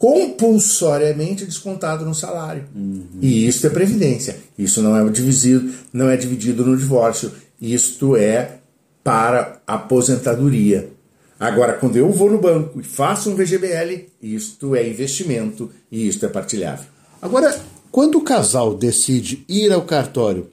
compulsoriamente 0.00 1.44
descontado 1.44 2.06
no 2.06 2.14
salário. 2.14 2.64
Uhum. 2.74 3.04
E 3.20 3.46
isso 3.46 3.66
é 3.66 3.70
previdência. 3.70 4.34
Isso 4.58 4.80
não 4.80 4.96
é 4.96 5.06
dividido, 5.10 5.74
não 5.92 6.08
é 6.08 6.16
dividido 6.16 6.64
no 6.64 6.74
divórcio. 6.74 7.30
Isto 7.60 8.16
é 8.16 8.60
para 9.04 9.60
aposentadoria. 9.66 10.90
Agora, 11.38 11.74
quando 11.74 11.96
eu 11.96 12.10
vou 12.10 12.30
no 12.30 12.40
banco 12.40 12.80
e 12.80 12.82
faço 12.82 13.30
um 13.30 13.36
VGBL, 13.36 14.06
isto 14.22 14.74
é 14.74 14.88
investimento 14.88 15.70
e 15.92 16.08
isto 16.08 16.24
é 16.24 16.30
partilhável. 16.30 16.86
Agora, 17.20 17.60
quando 17.92 18.16
o 18.16 18.22
casal 18.22 18.74
decide 18.74 19.44
ir 19.46 19.70
ao 19.70 19.82
cartório, 19.82 20.48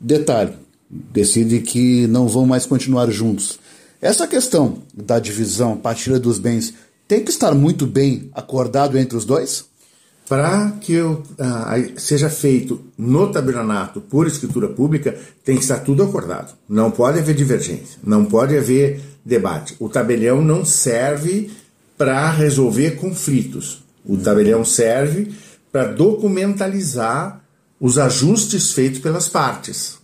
detalhe, 0.00 0.54
decide 0.90 1.60
que 1.60 2.08
não 2.08 2.26
vão 2.26 2.44
mais 2.44 2.66
continuar 2.66 3.08
juntos. 3.12 3.60
Essa 4.00 4.26
questão 4.26 4.82
da 4.92 5.20
divisão, 5.20 5.76
partilha 5.76 6.18
dos 6.18 6.40
bens, 6.40 6.74
tem 7.08 7.24
que 7.24 7.30
estar 7.30 7.54
muito 7.54 7.86
bem 7.86 8.28
acordado 8.34 8.98
entre 8.98 9.16
os 9.16 9.24
dois? 9.24 9.64
Para 10.28 10.72
que 10.72 10.92
eu, 10.92 11.22
ah, 11.38 11.74
seja 11.96 12.28
feito 12.28 12.84
no 12.98 13.32
tabelionato 13.32 13.98
por 13.98 14.26
escritura 14.26 14.68
pública, 14.68 15.18
tem 15.42 15.56
que 15.56 15.62
estar 15.62 15.78
tudo 15.78 16.02
acordado. 16.02 16.54
Não 16.68 16.90
pode 16.90 17.18
haver 17.18 17.34
divergência, 17.34 17.98
não 18.04 18.26
pode 18.26 18.54
haver 18.54 19.00
debate. 19.24 19.74
O 19.80 19.88
tabelião 19.88 20.42
não 20.42 20.66
serve 20.66 21.50
para 21.96 22.30
resolver 22.30 22.92
conflitos. 22.92 23.82
O 24.04 24.18
tabelião 24.18 24.62
serve 24.66 25.32
para 25.72 25.86
documentalizar 25.86 27.42
os 27.80 27.96
ajustes 27.96 28.72
feitos 28.72 29.00
pelas 29.00 29.30
partes. 29.30 29.96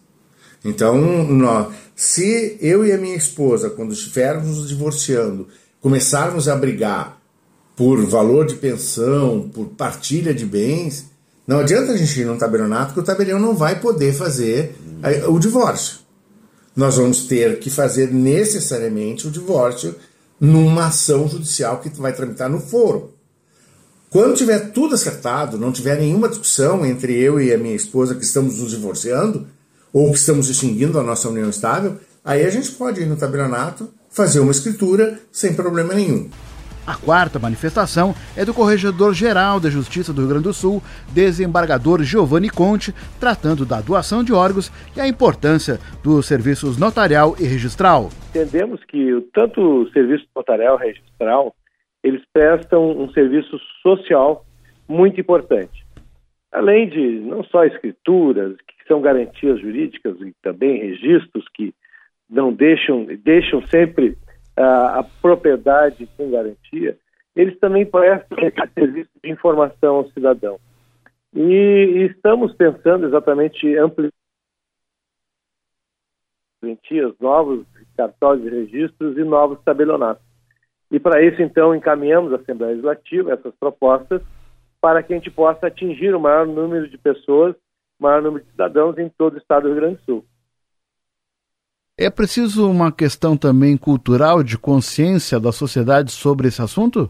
Então, 0.65 1.25
nós, 1.25 1.75
se 1.95 2.57
eu 2.63 2.87
e 2.87 2.93
a 2.93 2.99
minha 2.99 3.17
esposa, 3.17 3.69
quando 3.69 3.93
estivermos 3.93 4.57
nos 4.57 4.69
divorciando, 4.71 5.49
começarmos 5.85 6.49
a 6.49 6.57
brigar 6.57 7.21
por 7.77 8.03
valor 8.07 8.47
de 8.47 8.55
pensão, 8.55 9.51
por 9.53 9.67
partilha 9.67 10.33
de 10.33 10.47
bens, 10.47 11.11
não 11.47 11.59
adianta 11.59 11.93
a 11.93 11.97
gente 11.99 12.23
ir 12.23 12.25
num 12.25 12.39
tabelionato 12.39 12.95
que 12.95 13.01
o 13.01 13.03
tabelião 13.03 13.39
não 13.39 13.55
vai 13.55 13.79
poder 13.79 14.15
fazer 14.15 14.75
o 15.29 15.39
divórcio. 15.39 15.99
Nós 16.75 16.97
vamos 16.97 17.27
ter 17.27 17.59
que 17.59 17.69
fazer 17.69 18.11
necessariamente 18.11 19.29
o 19.29 19.31
divórcio 19.31 19.95
numa 20.41 20.87
ação 20.87 21.29
judicial 21.29 21.79
que 21.81 21.91
vai 22.01 22.15
tramitar 22.15 22.49
no 22.49 22.61
foro. 22.61 23.13
Quando 24.09 24.37
tiver 24.37 24.71
tudo 24.73 24.95
acertado, 24.95 25.59
não 25.59 25.71
tiver 25.71 25.99
nenhuma 25.99 26.31
discussão 26.31 26.87
entre 26.87 27.13
eu 27.13 27.39
e 27.39 27.53
a 27.53 27.59
minha 27.59 27.77
esposa 27.77 28.15
que 28.15 28.25
estamos 28.25 28.59
nos 28.59 28.71
divorciando, 28.71 29.47
ou 29.93 30.11
que 30.13 30.19
estamos 30.19 30.49
extinguindo 30.49 30.99
a 30.99 31.03
nossa 31.03 31.29
união 31.29 31.51
estável, 31.51 31.99
aí 32.25 32.43
a 32.47 32.51
gente 32.51 32.71
pode 32.71 33.03
ir 33.03 33.07
no 33.07 33.17
tabelionato 33.17 33.93
fazer 34.15 34.41
uma 34.41 34.53
escritura 34.53 35.19
sem 35.33 35.55
problema 35.55 35.93
nenhum. 35.93 36.31
A 36.87 36.95
quarta 36.95 37.39
manifestação 37.39 38.15
é 38.37 38.45
do 38.45 38.53
Corregedor-Geral 38.53 39.59
da 39.59 39.71
Justiça 39.71 40.13
do 40.13 40.21
Rio 40.21 40.29
Grande 40.29 40.45
do 40.45 40.53
Sul, 40.53 40.83
desembargador 41.15 42.03
Giovanni 42.03 42.51
Conte, 42.51 42.93
tratando 43.19 43.65
da 43.65 43.81
doação 43.81 44.23
de 44.23 44.35
órgãos 44.35 44.71
e 44.95 45.01
a 45.01 45.09
importância 45.09 45.79
dos 46.03 46.27
serviços 46.27 46.79
notarial 46.79 47.35
e 47.41 47.45
registral. 47.45 48.11
Entendemos 48.29 48.85
que 48.85 49.27
tanto 49.33 49.61
o 49.61 49.91
serviço 49.93 50.27
notarial 50.37 50.79
e 50.79 50.89
registral, 50.89 51.55
eles 52.03 52.23
prestam 52.35 52.91
um 52.91 53.11
serviço 53.13 53.59
social 53.83 54.45
muito 54.87 55.19
importante. 55.19 55.87
Além 56.53 56.89
de 56.89 57.21
não 57.21 57.43
só 57.45 57.65
escrituras, 57.65 58.57
que 58.59 58.87
são 58.87 59.01
garantias 59.01 59.59
jurídicas, 59.59 60.21
e 60.21 60.35
também 60.43 60.79
registros 60.79 61.47
que 61.55 61.75
não 62.35 62.53
deixam, 62.53 63.07
deixam 63.23 63.65
sempre 63.69 64.19
a, 64.57 65.01
a 65.01 65.05
propriedade 65.23 66.09
com 66.17 66.31
garantia, 66.31 66.99
eles 67.35 67.59
também 67.59 67.87
prestam 67.87 68.37
serviço 68.75 69.11
de 69.23 69.31
informação 69.31 69.97
ao 69.97 70.11
cidadão. 70.11 70.59
E, 71.35 71.41
e 71.41 72.07
estamos 72.07 72.55
pensando 72.55 73.07
exatamente 73.07 73.77
ampliar 73.77 74.11
novos 77.21 77.67
cartórios 77.97 78.45
de 78.45 78.51
registros 78.51 79.17
e 79.17 79.25
novos 79.25 79.61
tabelionatos. 79.63 80.25
E 80.91 80.99
para 80.99 81.23
isso, 81.23 81.43
então, 81.43 81.75
encaminhamos 81.75 82.33
à 82.33 82.37
Assembleia 82.37 82.71
Legislativa 82.73 83.33
essas 83.33 83.55
propostas 83.57 84.23
para 84.81 85.03
que 85.03 85.13
a 85.13 85.17
gente 85.17 85.31
possa 85.31 85.67
atingir 85.67 86.15
o 86.15 86.21
maior 86.21 86.47
número 86.47 86.89
de 86.89 86.99
pessoas, 86.99 87.55
o 87.99 88.03
maior 88.03 88.23
número 88.23 88.45
de 88.45 88.51
cidadãos 88.51 88.97
em 88.99 89.09
todo 89.09 89.35
o 89.35 89.39
estado 89.39 89.63
do 89.63 89.69
Rio 89.69 89.77
Grande 89.77 89.97
do 89.97 90.05
Sul. 90.05 90.25
É 91.97 92.11
preciso 92.11 92.69
uma 92.69 92.91
questão 92.91 93.37
também 93.37 93.77
cultural 93.77 94.43
de 94.43 94.59
consciência 94.59 95.39
da 95.39 95.53
sociedade 95.53 96.11
sobre 96.11 96.49
esse 96.49 96.61
assunto? 96.61 97.09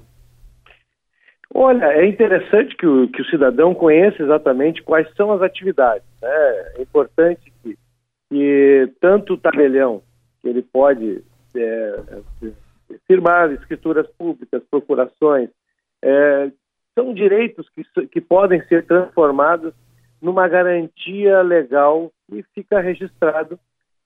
Olha, 1.55 1.87
é 1.87 2.07
interessante 2.07 2.77
que 2.77 2.87
o, 2.87 3.09
que 3.09 3.23
o 3.23 3.25
cidadão 3.27 3.75
conheça 3.75 4.23
exatamente 4.23 4.83
quais 4.83 5.09
são 5.15 5.33
as 5.33 5.41
atividades. 5.41 6.07
Né? 6.21 6.29
É 6.77 6.83
importante 6.83 7.51
que, 7.63 7.79
que 8.29 8.93
tanto 9.01 9.35
o 9.35 9.39
tabelião, 9.39 10.03
que 10.43 10.49
ele 10.49 10.61
pode 10.61 11.25
é, 11.57 12.01
firmar 13.07 13.53
escrituras 13.53 14.07
públicas, 14.19 14.63
procurações, 14.71 15.49
é, 16.03 16.51
são 16.95 17.15
direitos 17.15 17.67
que, 17.71 18.07
que 18.09 18.21
podem 18.21 18.63
ser 18.67 18.85
transformados 18.85 19.73
numa 20.21 20.47
garantia 20.47 21.41
legal 21.41 22.13
e 22.31 22.43
fica 22.55 22.81
registrado 22.81 23.59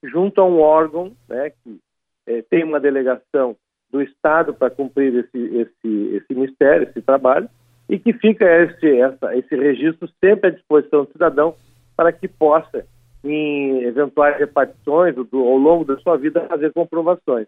junto 0.03 0.41
a 0.41 0.45
um 0.45 0.61
órgão 0.61 1.13
né, 1.29 1.51
que 1.51 1.79
é, 2.27 2.43
tem 2.43 2.65
uma 2.65 2.81
delegação 2.81 3.57
do 3.91 4.03
Estado 4.03 4.53
para 4.53 4.71
cumprir 4.71 5.15
esse, 5.15 5.39
esse, 5.39 6.17
esse 6.17 6.35
mistério, 6.35 6.89
esse 6.89 7.01
trabalho, 7.01 7.49
e 7.89 7.99
que 7.99 8.13
fica 8.13 8.45
esse, 8.45 9.01
essa, 9.01 9.35
esse 9.35 9.57
registro 9.57 10.09
sempre 10.23 10.49
à 10.49 10.53
disposição 10.53 11.05
do 11.05 11.13
cidadão 11.13 11.55
para 11.97 12.13
que 12.13 12.29
possa, 12.29 12.87
em 13.25 13.83
eventuais 13.83 14.39
repartições 14.39 15.17
ao 15.17 15.57
longo 15.57 15.85
da 15.85 15.99
sua 15.99 16.17
vida, 16.17 16.43
fazer 16.43 16.73
comprovações. 16.73 17.47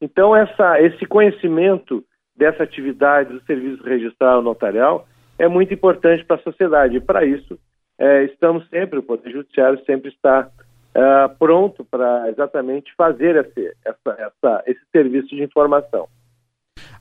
Então, 0.00 0.34
essa, 0.34 0.80
esse 0.80 1.06
conhecimento 1.06 2.04
dessa 2.36 2.62
atividade 2.62 3.32
do 3.32 3.44
serviço 3.44 3.82
registral 3.82 4.42
notarial 4.42 5.06
é 5.38 5.46
muito 5.46 5.72
importante 5.72 6.24
para 6.24 6.36
a 6.36 6.42
sociedade. 6.42 6.96
E, 6.96 7.00
para 7.00 7.24
isso, 7.24 7.58
é, 7.98 8.24
estamos 8.24 8.68
sempre, 8.68 8.98
o 8.98 9.02
Poder 9.02 9.30
Judiciário 9.30 9.82
sempre 9.84 10.10
está 10.10 10.50
uh, 10.96 11.34
pronto 11.38 11.84
para 11.84 12.28
exatamente 12.30 12.94
fazer 12.96 13.36
esse, 13.36 13.76
essa, 13.84 14.10
essa, 14.18 14.62
esse 14.66 14.80
serviço 14.92 15.28
de 15.28 15.42
informação. 15.42 16.08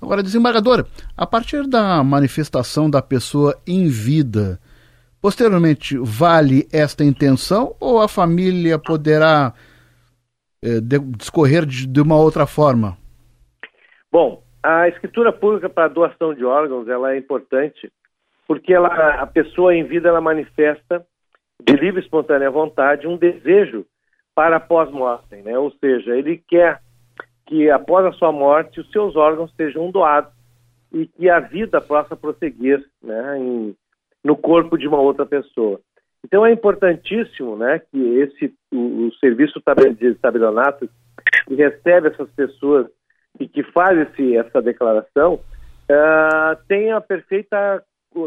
Agora, 0.01 0.23
desembargador, 0.23 0.85
a 1.17 1.27
partir 1.27 1.67
da 1.67 2.03
manifestação 2.03 2.89
da 2.89 3.01
pessoa 3.01 3.55
em 3.67 3.87
vida, 3.87 4.59
posteriormente, 5.21 5.97
vale 5.97 6.67
esta 6.71 7.03
intenção 7.03 7.75
ou 7.79 8.01
a 8.01 8.07
família 8.07 8.79
poderá 8.79 9.53
eh, 10.63 10.79
discorrer 11.17 11.65
de, 11.65 11.85
de 11.87 12.01
uma 12.01 12.17
outra 12.17 12.45
forma? 12.45 12.97
Bom, 14.11 14.41
a 14.63 14.87
escritura 14.87 15.31
pública 15.31 15.69
para 15.69 15.87
doação 15.87 16.33
de 16.33 16.43
órgãos 16.43 16.87
ela 16.87 17.13
é 17.13 17.17
importante 17.17 17.91
porque 18.47 18.73
ela, 18.73 18.87
a 19.21 19.27
pessoa 19.27 19.75
em 19.75 19.83
vida 19.83 20.09
ela 20.09 20.19
manifesta 20.19 21.05
de 21.61 21.73
livre 21.73 22.01
e 22.01 22.03
espontânea 22.03 22.49
vontade, 22.49 23.07
um 23.07 23.17
desejo 23.17 23.85
para 24.33 24.59
pós-mortem, 24.59 25.43
né? 25.43 25.57
Ou 25.57 25.71
seja, 25.71 26.15
ele 26.15 26.41
quer 26.47 26.81
que 27.45 27.69
após 27.69 28.05
a 28.05 28.11
sua 28.13 28.31
morte 28.31 28.79
os 28.79 28.89
seus 28.91 29.15
órgãos 29.15 29.53
sejam 29.55 29.91
doados 29.91 30.31
e 30.93 31.07
que 31.07 31.29
a 31.29 31.39
vida 31.39 31.81
possa 31.81 32.15
prosseguir, 32.15 32.83
né, 33.01 33.37
em, 33.37 33.75
no 34.23 34.35
corpo 34.35 34.77
de 34.77 34.87
uma 34.87 34.99
outra 34.99 35.25
pessoa. 35.25 35.79
Então 36.23 36.45
é 36.45 36.51
importantíssimo, 36.51 37.55
né, 37.55 37.79
que 37.79 37.97
esse 38.19 38.53
o, 38.71 39.07
o 39.07 39.13
serviço 39.15 39.61
de 39.97 40.15
tabelionato 40.15 40.89
que 41.47 41.55
recebe 41.55 42.09
essas 42.09 42.29
pessoas 42.31 42.87
e 43.39 43.47
que 43.47 43.63
faz 43.63 43.97
esse, 43.97 44.37
essa 44.37 44.61
declaração 44.61 45.35
uh, 45.35 46.55
tenha 46.67 46.97
a 46.97 47.01
perfeita 47.01 47.83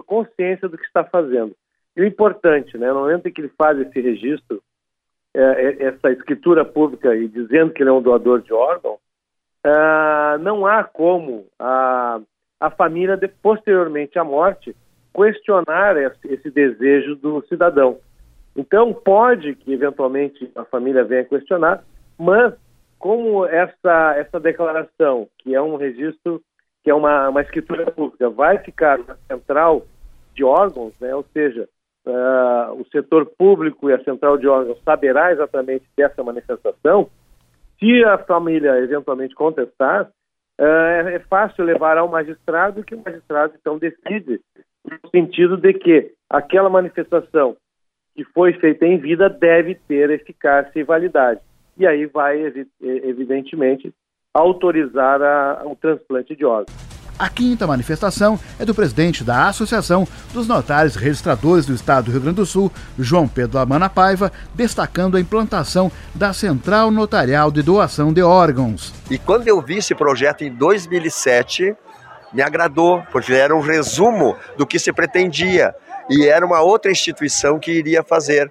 consciência 0.07 0.69
do 0.69 0.79
que 0.79 0.85
está 0.85 1.05
fazendo. 1.05 1.55
E 1.97 2.01
o 2.01 2.07
importante, 2.07 2.77
né, 2.79 2.89
no 2.89 3.01
momento 3.01 3.27
em 3.27 3.33
que 3.33 3.41
ele 3.41 3.53
faz 3.57 3.79
esse 3.79 4.01
registro, 4.01 4.63
é, 5.35 5.41
é, 5.41 5.83
essa 5.85 6.11
escritura 6.11 6.65
pública 6.65 7.15
e 7.15 7.27
dizendo 7.29 7.73
que 7.73 7.83
ele 7.83 7.91
é 7.91 7.93
um 7.93 8.03
doador 8.03 8.43
de 8.43 8.53
órgão, 8.53 8.99
é, 9.65 10.39
não 10.39 10.67
há 10.67 10.85
como 10.85 11.47
a, 11.59 12.21
a 12.61 12.71
família, 12.71 13.17
de, 13.17 13.29
posteriormente 13.29 14.19
à 14.19 14.25
morte, 14.25 14.75
questionar 15.15 15.97
esse, 15.97 16.29
esse, 16.33 16.51
desejo 16.51 17.17
do 17.17 17.43
cidadão. 17.47 17.99
Então, 18.57 18.93
pode 18.93 19.55
que 19.55 19.73
eventualmente 19.73 20.51
a 20.55 20.65
família 20.65 21.05
venha 21.05 21.25
questionar, 21.25 21.83
mas 22.19 22.55
como 22.99 23.47
essa, 23.47 24.15
essa 24.17 24.39
declaração, 24.39 25.29
que 25.39 25.55
é 25.55 25.61
um 25.61 25.77
registro, 25.77 26.43
que 26.83 26.91
é 26.91 26.95
uma, 26.95 27.29
uma 27.29 27.43
escritura 27.43 27.91
pública, 27.91 28.29
vai 28.31 28.59
ficar 28.59 28.99
na 28.99 29.17
central 29.29 29.87
de 30.35 30.45
órgãos, 30.45 30.93
né, 31.01 31.15
ou 31.15 31.25
seja, 31.33 31.69
uh, 32.07 32.73
o 32.81 32.85
setor 32.91 33.27
público 33.27 33.89
e 33.89 33.93
a 33.93 34.03
central 34.03 34.39
de 34.39 34.47
órgãos 34.47 34.81
saberá 34.85 35.33
exatamente 35.33 35.85
dessa 35.97 36.23
manifestação, 36.23 37.09
se 37.79 38.05
a 38.05 38.19
família 38.19 38.79
eventualmente 38.79 39.35
contestar, 39.35 40.05
uh, 40.61 41.09
é 41.09 41.19
fácil 41.21 41.65
levar 41.65 41.99
ao 41.99 42.09
magistrado 42.09 42.85
que 42.85 42.95
o 42.95 43.03
magistrado 43.03 43.55
então 43.59 43.79
decide 43.79 44.41
no 44.85 45.11
sentido 45.11 45.57
de 45.57 45.73
que 45.75 46.13
aquela 46.29 46.69
manifestação 46.69 47.57
que 48.15 48.25
foi 48.25 48.53
feita 48.55 48.87
em 48.87 48.99
vida 48.99 49.29
deve 49.29 49.75
ter 49.75 50.11
eficácia 50.11 50.79
e 50.79 50.85
validade. 50.85 51.41
E 51.79 51.87
aí 51.87 52.05
vai, 52.05 52.53
evidentemente, 52.81 53.93
autorizar 54.35 55.23
a, 55.23 55.63
o 55.65 55.75
transplante 55.75 56.37
de 56.37 56.45
órgãos. 56.45 56.92
A 57.19 57.29
quinta 57.29 57.67
manifestação 57.67 58.39
é 58.59 58.65
do 58.65 58.75
presidente 58.75 59.23
da 59.23 59.49
Associação 59.49 60.07
dos 60.33 60.49
Notários 60.49 60.97
Registradores 60.97 61.67
do 61.67 61.75
Estado 61.75 62.07
do 62.07 62.11
Rio 62.11 62.21
Grande 62.21 62.37
do 62.37 62.47
Sul, 62.47 62.73
João 62.99 63.29
Pedro 63.29 63.59
Amana 63.59 63.89
Paiva, 63.89 64.33
destacando 64.55 65.17
a 65.17 65.21
implantação 65.21 65.91
da 66.15 66.33
Central 66.33 66.91
Notarial 66.91 67.51
de 67.51 67.63
Doação 67.63 68.13
de 68.13 68.23
Órgãos. 68.23 68.93
E 69.11 69.19
quando 69.19 69.47
eu 69.47 69.61
vi 69.61 69.79
esse 69.79 69.95
projeto 69.95 70.43
em 70.43 70.53
2007, 70.53 71.77
me 72.33 72.43
agradou, 72.43 73.03
porque 73.13 73.33
era 73.33 73.55
um 73.55 73.61
resumo 73.61 74.37
do 74.57 74.67
que 74.67 74.79
se 74.79 74.93
pretendia 74.93 75.75
e 76.09 76.27
era 76.27 76.45
uma 76.45 76.61
outra 76.61 76.91
instituição 76.91 77.59
que 77.59 77.71
iria 77.71 78.03
fazer. 78.03 78.51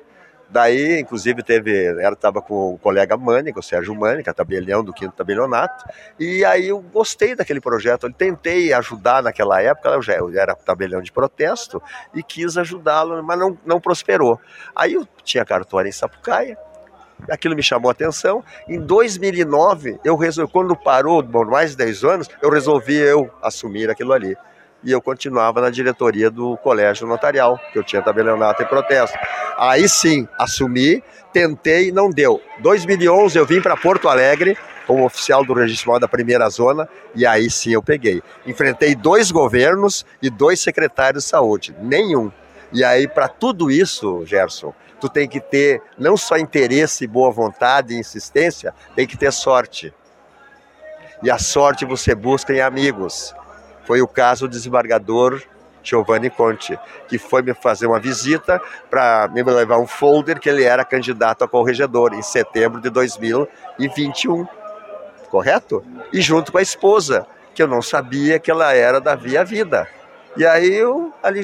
Daí, 0.51 0.99
inclusive, 0.99 1.41
teve, 1.41 1.85
ela 2.01 2.13
estava 2.13 2.41
com 2.41 2.73
o 2.73 2.77
colega 2.77 3.15
Mânica, 3.15 3.57
o 3.57 3.63
Sérgio 3.63 3.95
Mânica, 3.95 4.33
tabelião 4.33 4.83
do 4.83 4.91
quinto 4.91 5.15
tabelionato, 5.15 5.85
e 6.19 6.43
aí 6.43 6.67
eu 6.67 6.81
gostei 6.81 7.33
daquele 7.33 7.61
projeto. 7.61 8.07
Eu 8.07 8.13
tentei 8.13 8.73
ajudar 8.73 9.23
naquela 9.23 9.61
época, 9.61 9.87
eu 9.89 10.01
já 10.01 10.15
eu 10.15 10.29
era 10.37 10.53
tabelião 10.53 11.01
de 11.01 11.09
protesto 11.09 11.81
e 12.13 12.21
quis 12.21 12.57
ajudá-lo, 12.57 13.23
mas 13.23 13.39
não, 13.39 13.57
não 13.65 13.79
prosperou. 13.79 14.37
Aí 14.75 14.93
eu 14.93 15.07
tinha 15.23 15.45
cartório 15.45 15.87
em 15.87 15.93
Sapucaia, 15.93 16.57
aquilo 17.29 17.55
me 17.55 17.63
chamou 17.63 17.87
a 17.87 17.93
atenção. 17.93 18.43
Em 18.67 18.77
2009, 18.77 20.01
eu 20.03 20.17
resolvi, 20.17 20.51
quando 20.51 20.75
parou 20.75 21.23
por 21.23 21.47
mais 21.47 21.71
de 21.71 21.77
10 21.77 22.03
anos, 22.03 22.27
eu 22.41 22.49
resolvi 22.49 22.97
eu 22.97 23.31
assumir 23.41 23.89
aquilo 23.89 24.11
ali 24.11 24.35
e 24.83 24.91
eu 24.91 25.01
continuava 25.01 25.61
na 25.61 25.69
diretoria 25.69 26.29
do 26.29 26.57
colégio 26.57 27.07
notarial, 27.07 27.59
que 27.71 27.77
eu 27.77 27.83
tinha 27.83 28.01
tabelionato 28.01 28.61
e 28.61 28.65
protesto. 28.65 29.17
Aí 29.57 29.87
sim, 29.87 30.27
assumi, 30.37 31.03
tentei, 31.31 31.91
não 31.91 32.09
deu. 32.09 32.41
2011 32.59 33.37
eu 33.37 33.45
vim 33.45 33.61
para 33.61 33.77
Porto 33.77 34.09
Alegre 34.09 34.57
como 34.87 35.05
oficial 35.05 35.45
do 35.45 35.53
registro 35.53 35.99
da 35.99 36.07
primeira 36.07 36.49
zona 36.49 36.89
e 37.15 37.25
aí 37.25 37.49
sim 37.49 37.71
eu 37.71 37.83
peguei. 37.83 38.21
Enfrentei 38.45 38.95
dois 38.95 39.31
governos 39.31 40.05
e 40.21 40.29
dois 40.29 40.59
secretários 40.59 41.23
de 41.23 41.29
saúde, 41.29 41.75
nenhum. 41.79 42.31
E 42.73 42.83
aí 42.83 43.07
para 43.07 43.27
tudo 43.27 43.69
isso, 43.69 44.25
Gerson, 44.25 44.73
tu 44.99 45.07
tem 45.07 45.27
que 45.27 45.39
ter 45.39 45.81
não 45.97 46.17
só 46.17 46.37
interesse, 46.37 47.05
boa 47.05 47.31
vontade 47.31 47.93
e 47.93 47.99
insistência, 47.99 48.73
tem 48.95 49.05
que 49.05 49.17
ter 49.17 49.31
sorte. 49.31 49.93
E 51.21 51.29
a 51.29 51.37
sorte 51.37 51.85
você 51.85 52.15
busca 52.15 52.51
em 52.51 52.61
amigos 52.61 53.35
foi 53.85 54.01
o 54.01 54.07
caso 54.07 54.47
do 54.47 54.51
desembargador 54.51 55.41
Giovanni 55.83 56.29
Conte, 56.29 56.77
que 57.07 57.17
foi 57.17 57.41
me 57.41 57.53
fazer 57.53 57.87
uma 57.87 57.99
visita 57.99 58.61
para 58.89 59.27
me 59.29 59.43
levar 59.43 59.79
um 59.79 59.87
folder 59.87 60.39
que 60.39 60.49
ele 60.49 60.63
era 60.63 60.85
candidato 60.85 61.43
a 61.43 61.47
corregedor 61.47 62.13
em 62.13 62.21
setembro 62.21 62.79
de 62.79 62.89
2021, 62.89 64.47
correto? 65.29 65.83
E 66.13 66.21
junto 66.21 66.51
com 66.51 66.57
a 66.57 66.61
esposa, 66.61 67.25
que 67.53 67.61
eu 67.61 67.67
não 67.67 67.81
sabia 67.81 68.39
que 68.39 68.51
ela 68.51 68.73
era 68.73 68.99
da 68.99 69.15
Via 69.15 69.43
Vida. 69.43 69.87
E 70.37 70.45
aí 70.45 70.73
eu 70.73 71.13
ali 71.21 71.41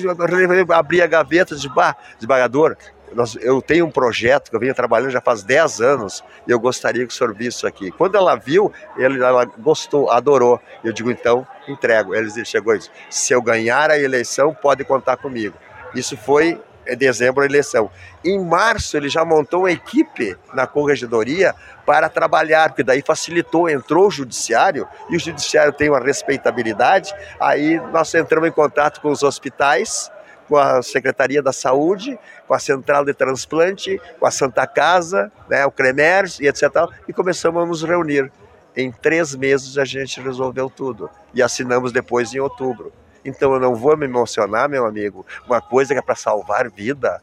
abri 0.73 1.01
a 1.01 1.07
gaveta 1.07 1.55
de 1.55 1.67
bah, 1.67 1.95
desembargador, 2.15 2.77
nós, 3.13 3.35
eu 3.41 3.61
tenho 3.61 3.85
um 3.85 3.91
projeto 3.91 4.49
que 4.49 4.55
eu 4.55 4.59
venho 4.59 4.73
trabalhando 4.73 5.11
já 5.11 5.21
faz 5.21 5.43
10 5.43 5.81
anos 5.81 6.23
e 6.47 6.51
eu 6.51 6.59
gostaria 6.59 7.05
que 7.05 7.13
o 7.13 7.15
senhor 7.15 7.33
visse 7.33 7.57
isso 7.57 7.67
aqui. 7.67 7.91
Quando 7.91 8.15
ela 8.15 8.35
viu, 8.35 8.71
ele, 8.97 9.23
ela 9.23 9.45
gostou, 9.45 10.09
adorou. 10.11 10.59
Eu 10.83 10.91
digo, 10.91 11.09
então, 11.09 11.47
entrego. 11.67 12.13
Ele 12.13 12.29
chegou 12.45 12.75
e 12.75 12.79
disse, 12.79 12.91
se 13.09 13.33
eu 13.33 13.41
ganhar 13.41 13.89
a 13.89 13.97
eleição, 13.97 14.53
pode 14.53 14.83
contar 14.83 15.17
comigo. 15.17 15.55
Isso 15.95 16.17
foi 16.17 16.59
em 16.87 16.95
dezembro 16.95 17.43
a 17.43 17.45
eleição. 17.45 17.89
Em 18.23 18.39
março, 18.39 18.95
ele 18.95 19.09
já 19.09 19.23
montou 19.25 19.61
uma 19.61 19.71
equipe 19.71 20.35
na 20.53 20.65
corregedoria 20.65 21.53
para 21.85 22.09
trabalhar, 22.09 22.69
porque 22.69 22.83
daí 22.83 23.01
facilitou, 23.01 23.69
entrou 23.69 24.07
o 24.07 24.11
judiciário, 24.11 24.87
e 25.09 25.15
o 25.15 25.19
judiciário 25.19 25.73
tem 25.73 25.89
uma 25.89 25.99
respeitabilidade, 25.99 27.13
aí 27.39 27.79
nós 27.91 28.13
entramos 28.13 28.49
em 28.49 28.51
contato 28.51 29.01
com 29.01 29.09
os 29.09 29.23
hospitais, 29.23 30.11
com 30.47 30.57
a 30.57 30.81
Secretaria 30.81 31.41
da 31.41 31.51
Saúde, 31.51 32.17
com 32.47 32.53
a 32.53 32.59
Central 32.59 33.03
de 33.05 33.13
Transplante, 33.13 33.99
com 34.19 34.25
a 34.25 34.31
Santa 34.31 34.65
Casa, 34.65 35.31
né, 35.49 35.65
o 35.65 35.71
CREMERS 35.71 36.39
e 36.39 36.47
etc. 36.47 36.63
E 37.07 37.13
começamos 37.13 37.61
a 37.61 37.65
nos 37.65 37.83
reunir. 37.83 38.31
Em 38.75 38.91
três 38.91 39.35
meses 39.35 39.77
a 39.77 39.85
gente 39.85 40.21
resolveu 40.21 40.69
tudo 40.69 41.09
e 41.33 41.41
assinamos 41.41 41.91
depois 41.91 42.33
em 42.33 42.39
outubro. 42.39 42.93
Então 43.25 43.53
eu 43.53 43.59
não 43.59 43.75
vou 43.75 43.97
me 43.97 44.05
emocionar, 44.05 44.69
meu 44.69 44.85
amigo, 44.85 45.25
uma 45.45 45.59
coisa 45.59 45.93
que 45.93 45.99
é 45.99 46.01
para 46.01 46.15
salvar 46.15 46.69
vida, 46.69 47.21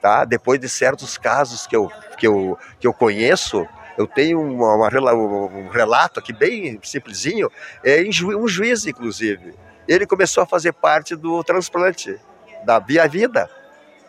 tá? 0.00 0.24
Depois 0.24 0.58
de 0.58 0.68
certos 0.68 1.16
casos 1.18 1.66
que 1.66 1.76
eu, 1.76 1.90
que 2.18 2.26
eu, 2.26 2.58
que 2.80 2.86
eu 2.86 2.92
conheço, 2.92 3.66
eu 3.96 4.06
tenho 4.06 4.40
uma, 4.40 4.74
uma, 4.74 5.14
um 5.14 5.68
relato 5.68 6.18
aqui 6.18 6.32
bem 6.32 6.78
simplesinho, 6.82 7.50
é 7.84 8.02
um 8.02 8.48
juiz, 8.48 8.86
inclusive. 8.86 9.54
Ele 9.86 10.06
começou 10.06 10.42
a 10.42 10.46
fazer 10.46 10.72
parte 10.72 11.14
do 11.14 11.44
transplante 11.44 12.18
da 12.66 12.80
Via 12.80 13.06
Vida, 13.06 13.48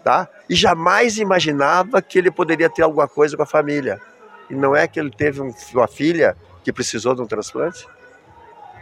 tá? 0.04 0.28
E 0.50 0.56
jamais 0.56 1.20
imaginava 1.20 2.02
que 2.02 2.18
ele 2.18 2.32
poderia 2.32 2.70
ter 2.70 2.82
alguma 2.82 3.08
coisa 3.08 3.38
com 3.38 3.44
a 3.44 3.46
família. 3.46 4.02
E 4.50 4.56
não 4.56 4.76
é 4.76 4.88
que 4.88 5.00
ele 5.00 5.12
teve 5.12 5.42
um, 5.42 5.54
uma 5.74 5.88
filha 5.88 6.36
que 6.64 6.74
precisou 6.74 7.14
de 7.14 7.22
um 7.22 7.28
transplante? 7.28 7.88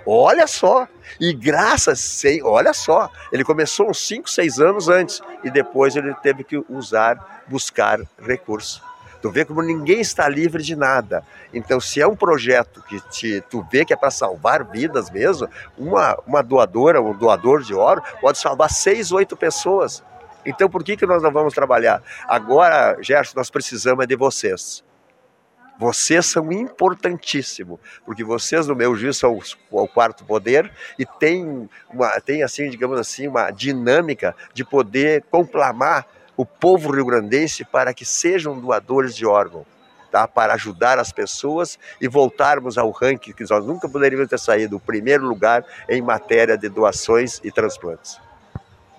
Olha 0.07 0.47
só! 0.47 0.87
E 1.19 1.33
graças, 1.33 1.99
sei, 1.99 2.41
olha 2.41 2.73
só, 2.73 3.09
ele 3.31 3.43
começou 3.43 3.89
uns 3.89 4.07
5, 4.07 4.29
6 4.29 4.59
anos 4.59 4.87
antes 4.87 5.21
e 5.43 5.49
depois 5.49 5.95
ele 5.95 6.13
teve 6.15 6.43
que 6.43 6.63
usar, 6.69 7.43
buscar 7.47 7.99
recurso. 8.19 8.81
Tu 9.21 9.31
vê 9.31 9.45
como 9.45 9.61
ninguém 9.61 10.01
está 10.01 10.27
livre 10.27 10.61
de 10.61 10.75
nada. 10.75 11.23
Então, 11.53 11.79
se 11.79 12.01
é 12.01 12.07
um 12.07 12.15
projeto 12.15 12.81
que 12.83 12.99
te, 13.09 13.41
tu 13.49 13.65
vê 13.71 13.85
que 13.85 13.93
é 13.93 13.95
para 13.95 14.11
salvar 14.11 14.63
vidas 14.63 15.09
mesmo, 15.09 15.49
uma, 15.77 16.17
uma 16.27 16.43
doadora, 16.43 17.01
um 17.01 17.13
doador 17.13 17.61
de 17.61 17.73
órgão, 17.73 18.05
pode 18.21 18.37
salvar 18.37 18.69
seis, 18.69 19.11
oito 19.11 19.35
pessoas. 19.35 20.03
Então, 20.45 20.69
por 20.69 20.83
que, 20.83 20.95
que 20.95 21.05
nós 21.05 21.23
não 21.23 21.31
vamos 21.31 21.53
trabalhar? 21.53 22.03
Agora, 22.27 22.97
Gerson, 23.01 23.33
nós 23.35 23.49
precisamos 23.49 24.03
é 24.03 24.07
de 24.07 24.15
vocês. 24.15 24.83
Vocês 25.77 26.25
são 26.27 26.51
importantíssimos, 26.51 27.79
porque 28.05 28.23
vocês, 28.23 28.65
no 28.67 28.75
meu 28.75 28.95
juízo, 28.95 29.19
são 29.19 29.39
o 29.69 29.87
quarto 29.87 30.23
poder 30.23 30.71
e 30.97 31.05
tem, 31.05 31.69
uma, 31.91 32.19
tem 32.21 32.43
assim, 32.43 32.69
digamos 32.69 32.97
assim, 32.97 33.27
uma 33.27 33.51
dinâmica 33.51 34.33
de 34.53 34.63
poder 34.63 35.23
conclamar 35.29 36.07
o 36.37 36.45
povo 36.45 36.91
rio-grandense 36.91 37.63
para 37.63 37.93
que 37.93 38.05
sejam 38.05 38.59
doadores 38.59 39.15
de 39.15 39.25
órgão, 39.25 39.65
tá? 40.11 40.27
para 40.27 40.53
ajudar 40.53 40.99
as 40.99 41.11
pessoas 41.11 41.79
e 41.99 42.07
voltarmos 42.07 42.77
ao 42.77 42.89
ranking 42.91 43.31
que 43.31 43.43
nós 43.49 43.65
nunca 43.65 43.87
poderíamos 43.87 44.29
ter 44.29 44.39
saído, 44.39 44.77
o 44.77 44.79
primeiro 44.79 45.25
lugar 45.25 45.65
em 45.89 46.01
matéria 46.01 46.57
de 46.57 46.69
doações 46.69 47.39
e 47.43 47.51
transplantes. 47.51 48.19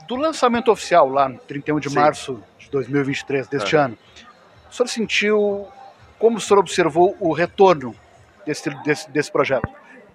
Do 0.06 0.16
lançamento 0.16 0.70
oficial, 0.70 1.08
lá 1.08 1.28
no 1.28 1.38
31 1.38 1.80
de 1.80 1.88
Sim. 1.88 1.94
março 1.96 2.42
de 2.58 2.70
2023, 2.70 3.48
deste 3.48 3.76
ano, 3.76 3.98
o 4.70 4.74
senhor 4.74 4.88
sentiu, 4.88 5.66
como 6.18 6.36
o 6.36 6.40
senhor 6.40 6.60
observou 6.60 7.16
o 7.18 7.32
retorno 7.32 7.94
desse, 8.44 8.70
desse, 8.84 9.10
desse 9.10 9.32
projeto? 9.32 9.68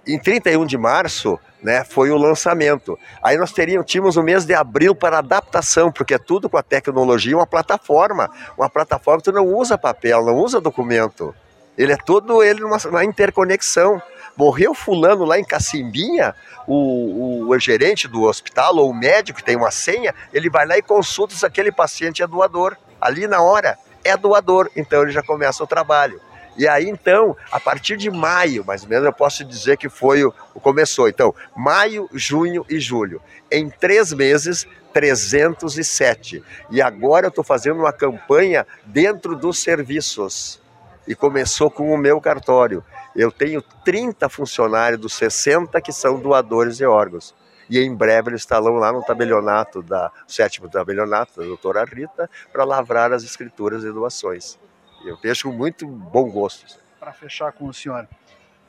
Em 0.06 0.18
31 0.20 0.66
de 0.66 0.78
março, 0.78 1.40
né, 1.62 1.84
foi 1.84 2.10
o 2.10 2.18
lançamento. 2.18 2.98
Aí 3.22 3.38
nós 3.38 3.52
teríamos, 3.52 3.86
tínhamos 3.90 4.18
o 4.18 4.24
mês 4.24 4.46
de 4.46 4.54
abril 4.54 4.96
para 4.96 5.20
adaptação, 5.20 5.92
porque 5.92 6.16
é 6.16 6.18
tudo 6.18 6.50
com 6.50 6.58
a 6.58 6.64
tecnologia, 6.64 7.38
uma 7.38 7.46
plataforma. 7.46 8.30
Uma 8.58 8.70
plataforma 8.70 9.22
que 9.22 9.32
não 9.32 9.46
usa 9.46 9.78
papel, 9.78 10.26
não 10.26 10.36
usa 10.36 10.60
documento. 10.60 11.36
Ele 11.78 11.94
é 11.94 11.98
todo 11.98 12.44
ele 12.44 12.62
numa, 12.62 12.78
numa 12.86 13.06
interconexão. 13.06 14.02
Morreu 14.36 14.74
fulano 14.74 15.26
lá 15.26 15.38
em 15.38 15.44
Cacimbinha, 15.44 16.34
o, 16.66 17.46
o, 17.46 17.50
o, 17.50 17.60
gerente 17.60 18.08
do 18.08 18.24
hospital 18.24 18.76
ou 18.78 18.90
o 18.90 18.94
médico 18.94 19.40
que 19.40 19.46
tem 19.46 19.58
uma 19.58 19.72
senha, 19.72 20.16
ele 20.34 20.50
vai 20.50 20.66
lá 20.66 20.78
e 20.78 20.82
consulta 20.82 21.36
se 21.36 21.46
aquele 21.46 21.72
paciente 21.72 22.24
é 22.24 22.28
doador. 22.28 22.78
Ali 23.00 23.28
na 23.28 23.42
hora 23.42 23.78
é 24.04 24.16
doador, 24.16 24.70
então 24.76 25.04
ele 25.04 25.12
já 25.12 25.22
começa 25.22 25.64
o 25.64 25.68
trabalho. 25.68 26.20
E 26.58 26.68
aí, 26.68 26.90
então, 26.90 27.36
a 27.52 27.60
partir 27.60 27.98
de 27.98 28.10
maio, 28.10 28.64
mais 28.66 28.84
ou 28.84 28.90
menos, 28.90 29.06
eu 29.06 29.14
posso 29.14 29.44
dizer 29.46 29.78
que 29.78 29.88
foi 29.88 30.24
o, 30.24 30.32
começou. 30.62 31.08
Então, 31.08 31.34
maio, 31.56 32.10
junho 32.14 32.66
e 32.70 32.80
julho. 32.80 33.22
Em 33.50 33.70
três 33.70 34.12
meses, 34.12 34.68
307. 34.94 36.44
E 36.70 36.82
agora 36.82 37.28
eu 37.28 37.30
estou 37.30 37.44
fazendo 37.44 37.80
uma 37.80 37.94
campanha 37.94 38.66
dentro 38.86 39.36
dos 39.36 39.60
serviços. 39.60 40.60
E 41.08 41.16
começou 41.16 41.72
com 41.72 41.92
o 41.92 41.98
meu 41.98 42.22
cartório. 42.22 42.84
Eu 43.16 43.32
tenho 43.32 43.62
30 43.84 44.30
funcionários 44.30 45.02
dos 45.02 45.14
60 45.14 45.82
que 45.82 45.92
são 45.92 46.20
doadores 46.20 46.78
de 46.78 46.86
órgãos. 46.86 47.34
E 47.70 47.80
em 47.80 47.96
breve 47.96 48.30
eles 48.30 48.42
estarão 48.42 48.74
lá 48.76 48.92
no 48.92 49.02
tabelionato, 49.02 49.82
da, 49.82 50.12
sétimo 50.28 50.70
tabelionato 50.70 51.40
da 51.40 51.46
doutora 51.46 51.86
Rita, 51.86 52.30
para 52.52 52.66
lavrar 52.66 53.14
as 53.14 53.24
escrituras 53.24 53.82
de 53.82 53.92
doações. 53.92 54.60
Eu 55.06 55.18
vejo 55.22 55.50
com 55.50 55.56
muito 55.56 55.88
bom 55.88 56.30
gosto. 56.30 56.80
Para 57.00 57.12
fechar 57.12 57.52
com 57.52 57.68
o 57.68 57.74
senhor, 57.74 58.08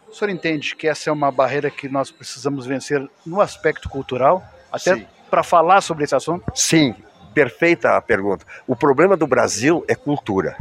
o 0.08 0.14
senhor 0.14 0.30
entende 0.30 0.74
que 0.74 0.88
essa 0.88 1.10
é 1.10 1.12
uma 1.12 1.30
barreira 1.30 1.70
que 1.70 1.88
nós 1.88 2.10
precisamos 2.10 2.66
vencer 2.66 3.06
no 3.24 3.40
aspecto 3.40 3.88
cultural, 3.88 4.42
até 4.70 5.06
para 5.30 5.42
falar 5.42 5.80
sobre 5.80 6.04
esse 6.04 6.14
assunto? 6.14 6.44
Sim, 6.54 6.94
perfeita 7.32 7.96
a 7.96 8.00
pergunta. 8.02 8.46
O 8.66 8.76
problema 8.76 9.16
do 9.16 9.26
Brasil 9.26 9.84
é 9.88 9.94
cultura. 9.94 10.56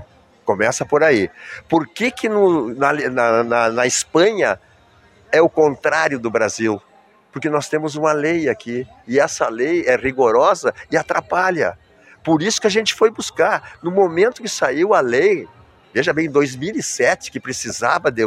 Começa 0.46 0.86
por 0.86 1.04
aí. 1.04 1.30
Por 1.70 1.88
que, 1.88 2.12
que 2.12 2.28
no, 2.28 2.74
na, 2.76 2.94
na, 2.94 3.44
na, 3.44 3.70
na 3.70 3.86
Espanha 3.86 4.60
é 5.32 5.42
o 5.42 5.50
contrário 5.50 6.20
do 6.20 6.30
Brasil? 6.30 6.82
Porque 7.32 7.50
nós 7.50 7.70
temos 7.70 7.96
uma 7.96 8.12
lei 8.12 8.50
aqui 8.50 8.88
e 9.08 9.20
essa 9.20 9.48
lei 9.48 9.86
é 9.86 9.96
rigorosa 9.96 10.74
e 10.90 10.98
atrapalha. 10.98 11.78
Por 12.24 12.42
isso 12.42 12.60
que 12.60 12.68
a 12.68 12.72
gente 12.72 12.94
foi 12.94 13.10
buscar. 13.10 13.78
No 13.82 13.92
momento 13.92 14.42
que 14.42 14.50
saiu 14.50 14.94
a 14.94 15.00
lei, 15.00 15.48
Veja 15.94 16.14
bem, 16.14 16.28
em 16.28 16.32
2007, 16.32 17.32
que 17.32 17.40
precisava 17.40 18.12
de, 18.12 18.24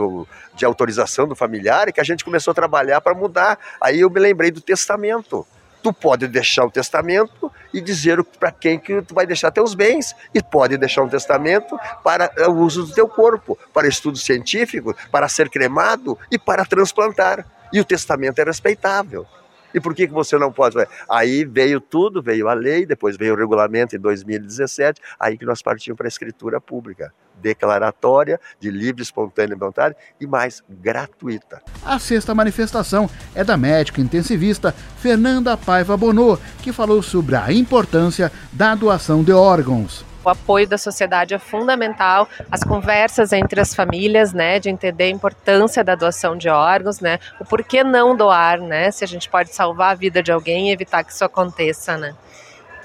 de 0.54 0.64
autorização 0.64 1.26
do 1.26 1.34
familiar, 1.34 1.88
e 1.88 1.92
que 1.92 2.00
a 2.00 2.04
gente 2.04 2.24
começou 2.24 2.52
a 2.52 2.54
trabalhar 2.54 3.00
para 3.00 3.14
mudar. 3.14 3.58
Aí 3.80 4.00
eu 4.00 4.10
me 4.10 4.20
lembrei 4.20 4.50
do 4.50 4.60
testamento. 4.60 5.46
Tu 5.82 5.92
pode 5.92 6.26
deixar 6.28 6.64
o 6.64 6.70
testamento 6.70 7.52
e 7.72 7.80
dizer 7.80 8.22
para 8.24 8.50
quem 8.50 8.78
que 8.78 9.02
tu 9.02 9.14
vai 9.14 9.26
deixar 9.26 9.50
teus 9.50 9.74
bens. 9.74 10.14
E 10.34 10.42
pode 10.42 10.76
deixar 10.76 11.02
um 11.02 11.08
testamento 11.08 11.78
para 12.02 12.30
o 12.48 12.54
uso 12.54 12.84
do 12.84 12.94
teu 12.94 13.08
corpo, 13.08 13.58
para 13.72 13.86
estudo 13.86 14.16
científico, 14.16 14.94
para 15.10 15.28
ser 15.28 15.50
cremado 15.50 16.18
e 16.30 16.38
para 16.38 16.64
transplantar. 16.64 17.46
E 17.72 17.80
o 17.80 17.84
testamento 17.84 18.38
é 18.38 18.44
respeitável. 18.44 19.26
E 19.74 19.80
por 19.80 19.94
que, 19.94 20.06
que 20.06 20.14
você 20.14 20.38
não 20.38 20.52
pode? 20.52 20.76
Aí 21.10 21.44
veio 21.44 21.80
tudo, 21.80 22.22
veio 22.22 22.48
a 22.48 22.54
lei, 22.54 22.86
depois 22.86 23.16
veio 23.16 23.34
o 23.34 23.36
regulamento 23.36 23.96
em 23.96 23.98
2017, 23.98 25.00
aí 25.18 25.36
que 25.36 25.44
nós 25.44 25.60
partimos 25.60 25.96
para 25.96 26.06
a 26.06 26.08
escritura 26.08 26.60
pública 26.60 27.12
declaratória, 27.42 28.40
de 28.60 28.70
livre, 28.70 29.02
espontânea 29.02 29.54
e 29.54 29.58
voluntária 29.58 29.96
e 30.20 30.26
mais 30.26 30.62
gratuita. 30.68 31.60
A 31.84 31.98
sexta 31.98 32.34
manifestação 32.34 33.10
é 33.34 33.42
da 33.42 33.56
médica 33.56 34.00
intensivista 34.00 34.72
Fernanda 34.98 35.56
Paiva 35.56 35.96
Bonô, 35.96 36.38
que 36.62 36.72
falou 36.72 37.02
sobre 37.02 37.34
a 37.34 37.52
importância 37.52 38.30
da 38.52 38.74
doação 38.74 39.22
de 39.22 39.32
órgãos. 39.32 40.13
O 40.24 40.30
apoio 40.30 40.66
da 40.66 40.78
sociedade 40.78 41.34
é 41.34 41.38
fundamental, 41.38 42.26
as 42.50 42.64
conversas 42.64 43.32
entre 43.32 43.60
as 43.60 43.74
famílias, 43.74 44.32
né, 44.32 44.58
de 44.58 44.70
entender 44.70 45.04
a 45.04 45.10
importância 45.10 45.84
da 45.84 45.94
doação 45.94 46.36
de 46.36 46.48
órgãos, 46.48 47.00
né, 47.00 47.18
o 47.38 47.44
porquê 47.44 47.84
não 47.84 48.16
doar, 48.16 48.58
né, 48.58 48.90
se 48.90 49.04
a 49.04 49.06
gente 49.06 49.28
pode 49.28 49.50
salvar 49.54 49.92
a 49.92 49.94
vida 49.94 50.22
de 50.22 50.32
alguém 50.32 50.70
e 50.70 50.72
evitar 50.72 51.04
que 51.04 51.12
isso 51.12 51.24
aconteça, 51.24 51.96
né. 51.98 52.14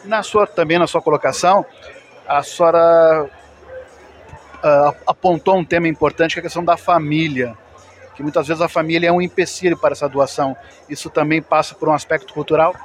Na 0.03 0.21
sua 0.23 0.45
também 0.45 0.77
na 0.77 0.87
sua 0.87 1.01
colocação, 1.01 1.65
a 2.27 2.43
senhora 2.43 3.29
uh, 4.63 4.95
apontou 5.07 5.57
um 5.57 5.65
tema 5.65 5.87
importante 5.87 6.33
que 6.33 6.39
é 6.39 6.41
a 6.41 6.43
questão 6.43 6.63
da 6.63 6.77
família, 6.77 7.57
que 8.15 8.23
muitas 8.23 8.47
vezes 8.47 8.61
a 8.61 8.67
família 8.67 9.07
é 9.07 9.11
um 9.11 9.21
empecilho 9.21 9.77
para 9.77 9.93
essa 9.93 10.07
doação. 10.07 10.55
Isso 10.89 11.09
também 11.09 11.41
passa 11.41 11.73
por 11.73 11.87
um 11.87 11.93
aspecto 11.93 12.33
cultural? 12.33 12.75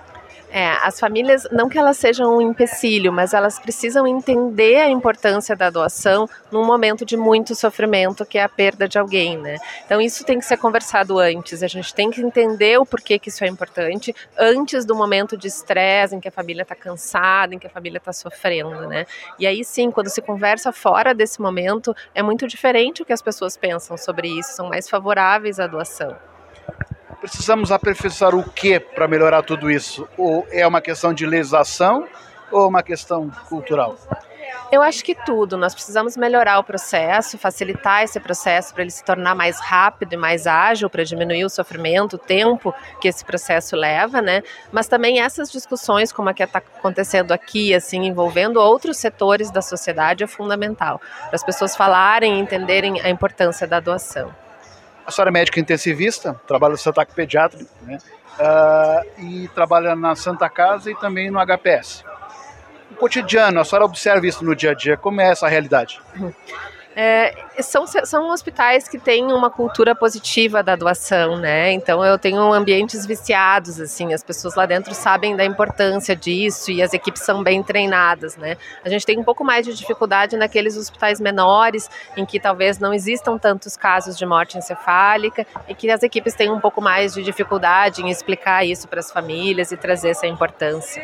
É, 0.57 0.69
as 0.87 1.01
famílias, 1.01 1.49
não 1.51 1.69
que 1.69 1.77
elas 1.77 1.97
sejam 1.97 2.37
um 2.37 2.41
empecilho, 2.41 3.13
mas 3.13 3.35
elas 3.35 3.59
precisam 3.59 4.07
entender 4.07 4.77
a 4.77 4.89
importância 4.89 5.57
da 5.57 5.69
doação 5.69 6.29
num 6.49 6.65
momento 6.65 7.05
de 7.05 7.17
muito 7.17 7.57
sofrimento, 7.57 8.25
que 8.25 8.39
é 8.39 8.45
a 8.45 8.49
perda 8.49 8.87
de 8.87 8.97
alguém, 8.97 9.37
né? 9.37 9.57
Então 9.85 10.01
isso 10.01 10.25
tem 10.25 10.39
que 10.39 10.45
ser 10.45 10.57
conversado 10.57 11.19
antes, 11.19 11.61
a 11.61 11.67
gente 11.67 11.93
tem 11.93 12.09
que 12.09 12.21
entender 12.21 12.79
o 12.79 12.87
porquê 12.87 13.19
que 13.19 13.31
isso 13.31 13.43
é 13.43 13.49
importante, 13.49 14.15
antes 14.39 14.85
do 14.85 14.95
momento 14.95 15.37
de 15.37 15.49
estresse, 15.49 16.15
em 16.15 16.21
que 16.21 16.29
a 16.29 16.31
família 16.31 16.63
está 16.63 16.77
cansada, 16.77 17.53
em 17.53 17.59
que 17.59 17.67
a 17.67 17.71
família 17.71 17.99
está 17.99 18.13
sofrendo, 18.13 18.87
né? 18.87 19.07
E 19.41 19.49
aí 19.49 19.65
sim, 19.65 19.91
quando 19.91 20.09
se 20.09 20.23
conversa 20.23 20.71
fora 20.71 21.13
desse 21.13 21.43
momento, 21.43 21.93
é 22.15 22.23
muito 22.23 22.47
diferente 22.47 23.03
o 23.03 23.05
que 23.05 23.13
as 23.13 23.21
pessoas 23.21 23.57
pensam 23.57 23.97
sobre 23.97 24.29
isso, 24.29 24.53
são 24.53 24.69
mais 24.69 24.89
favoráveis 24.89 25.59
à 25.59 25.67
doação. 25.67 26.17
Precisamos 27.25 27.73
aperfeiçoar 27.73 28.35
o 28.35 28.45
que 28.51 28.79
para 28.79 29.09
melhorar 29.09 29.43
tudo 29.43 29.71
isso? 29.71 30.07
Ou 30.19 30.47
é 30.51 30.67
uma 30.67 30.83
questão 30.83 31.15
de 31.15 31.25
legislação 31.25 32.07
ou 32.53 32.69
uma 32.69 32.83
questão 32.83 33.31
cultural? 33.49 33.97
Eu 34.71 34.83
acho 34.83 35.03
que 35.03 35.15
tudo. 35.15 35.57
Nós 35.57 35.73
precisamos 35.73 36.19
melhorar 36.19 36.59
o 36.59 36.63
processo, 36.63 37.39
facilitar 37.39 38.03
esse 38.03 38.21
processo 38.21 38.75
para 38.75 38.83
ele 38.83 38.91
se 38.91 39.03
tornar 39.03 39.35
mais 39.35 39.59
rápido 39.59 40.13
e 40.13 40.17
mais 40.19 40.47
ágil, 40.47 40.91
para 40.91 41.03
diminuir 41.03 41.47
o 41.47 41.49
sofrimento, 41.49 42.17
o 42.17 42.19
tempo 42.19 42.75
que 43.01 43.09
esse 43.09 43.25
processo 43.25 43.75
leva, 43.75 44.21
né? 44.21 44.43
Mas 44.71 44.87
também 44.87 45.23
essas 45.23 45.51
discussões, 45.51 46.13
como 46.13 46.29
a 46.29 46.35
que 46.35 46.43
está 46.43 46.59
acontecendo 46.59 47.33
aqui, 47.33 47.75
assim, 47.75 48.05
envolvendo 48.05 48.61
outros 48.61 48.99
setores 48.99 49.51
da 49.51 49.63
sociedade, 49.63 50.23
é 50.23 50.27
fundamental 50.27 50.99
para 50.99 51.37
as 51.37 51.43
pessoas 51.43 51.75
falarem 51.75 52.37
e 52.37 52.41
entenderem 52.41 53.01
a 53.01 53.09
importância 53.09 53.67
da 53.67 53.81
doação. 53.81 54.44
A 55.07 55.11
senhora 55.11 55.31
é 55.31 55.33
médica 55.33 55.61
intensivista, 55.61 56.41
trabalha 56.47 56.73
no 56.73 56.79
Santa 56.79 57.05
Pediátrico, 57.05 57.71
né? 57.83 57.99
Uh, 58.39 59.21
e 59.23 59.49
trabalha 59.49 59.95
na 59.95 60.17
Santa 60.17 60.49
Casa 60.49 60.91
e 60.91 60.95
também 60.97 61.31
no 61.31 61.39
HPS. 61.39 62.05
O 62.91 62.95
cotidiano, 62.97 63.61
a 63.61 63.65
senhora 63.65 63.85
observa 63.85 64.27
isso 64.27 64.45
no 64.45 64.57
dia 64.57 64.71
a 64.71 64.75
dia, 64.75 64.97
como 64.97 65.21
é 65.21 65.31
essa 65.31 65.47
realidade? 65.49 66.01
É, 66.97 67.35
são, 67.61 67.87
são 67.87 68.31
hospitais 68.31 68.87
que 68.87 68.99
têm 68.99 69.33
uma 69.33 69.51
cultura 69.51 69.97
positiva 69.97 70.63
da 70.63 70.77
doação, 70.77 71.37
né? 71.37 71.73
Então 71.73 72.05
eu 72.05 72.17
tenho 72.17 72.41
ambientes 72.53 73.05
viciados, 73.05 73.81
assim, 73.81 74.15
as 74.15 74.23
pessoas 74.23 74.55
lá 74.55 74.65
dentro 74.65 74.95
sabem 74.95 75.35
da 75.35 75.45
importância 75.45 76.15
disso 76.15 76.71
e 76.71 76.81
as 76.81 76.93
equipes 76.93 77.23
são 77.23 77.43
bem 77.43 77.65
treinadas, 77.65 78.37
né? 78.37 78.57
A 78.85 78.89
gente 78.89 79.05
tem 79.05 79.19
um 79.19 79.25
pouco 79.25 79.43
mais 79.43 79.67
de 79.67 79.75
dificuldade 79.75 80.37
naqueles 80.37 80.77
hospitais 80.77 81.21
menores, 81.21 81.91
em 82.17 82.25
que 82.25 82.39
talvez 82.39 82.79
não 82.79 82.95
existam 82.95 83.39
tantos 83.39 83.77
casos 83.77 84.17
de 84.17 84.25
morte 84.25 84.57
encefálica 84.57 85.45
e 85.67 85.75
que 85.75 85.91
as 85.91 86.03
equipes 86.05 86.35
têm 86.35 86.51
um 86.51 86.61
pouco 86.61 86.81
mais 86.81 87.15
de 87.15 87.25
dificuldade 87.25 88.03
em 88.03 88.11
explicar 88.11 88.65
isso 88.65 88.87
para 88.87 89.01
as 89.01 89.11
famílias 89.11 89.73
e 89.73 89.77
trazer 89.77 90.11
essa 90.11 90.29
importância. 90.29 91.03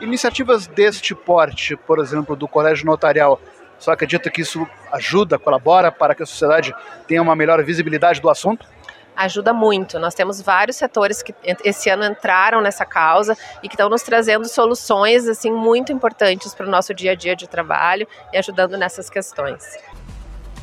Iniciativas 0.00 0.66
deste 0.66 1.14
porte, 1.14 1.76
por 1.76 2.00
exemplo, 2.00 2.34
do 2.34 2.48
Colégio 2.48 2.86
Notarial, 2.86 3.40
só 3.82 3.90
acredita 3.90 4.30
que 4.30 4.40
isso 4.40 4.64
ajuda, 4.92 5.38
colabora 5.38 5.90
para 5.90 6.14
que 6.14 6.22
a 6.22 6.26
sociedade 6.26 6.72
tenha 7.08 7.20
uma 7.20 7.34
melhor 7.34 7.62
visibilidade 7.64 8.20
do 8.20 8.30
assunto? 8.30 8.66
ajuda 9.14 9.52
muito. 9.52 9.98
Nós 9.98 10.14
temos 10.14 10.40
vários 10.40 10.76
setores 10.76 11.22
que 11.22 11.34
esse 11.62 11.90
ano 11.90 12.02
entraram 12.02 12.62
nessa 12.62 12.86
causa 12.86 13.36
e 13.62 13.68
que 13.68 13.74
estão 13.74 13.90
nos 13.90 14.00
trazendo 14.02 14.48
soluções 14.48 15.28
assim 15.28 15.52
muito 15.52 15.92
importantes 15.92 16.54
para 16.54 16.66
o 16.66 16.70
nosso 16.70 16.94
dia 16.94 17.12
a 17.12 17.14
dia 17.14 17.36
de 17.36 17.46
trabalho 17.46 18.08
e 18.32 18.38
ajudando 18.38 18.78
nessas 18.78 19.10
questões. 19.10 19.76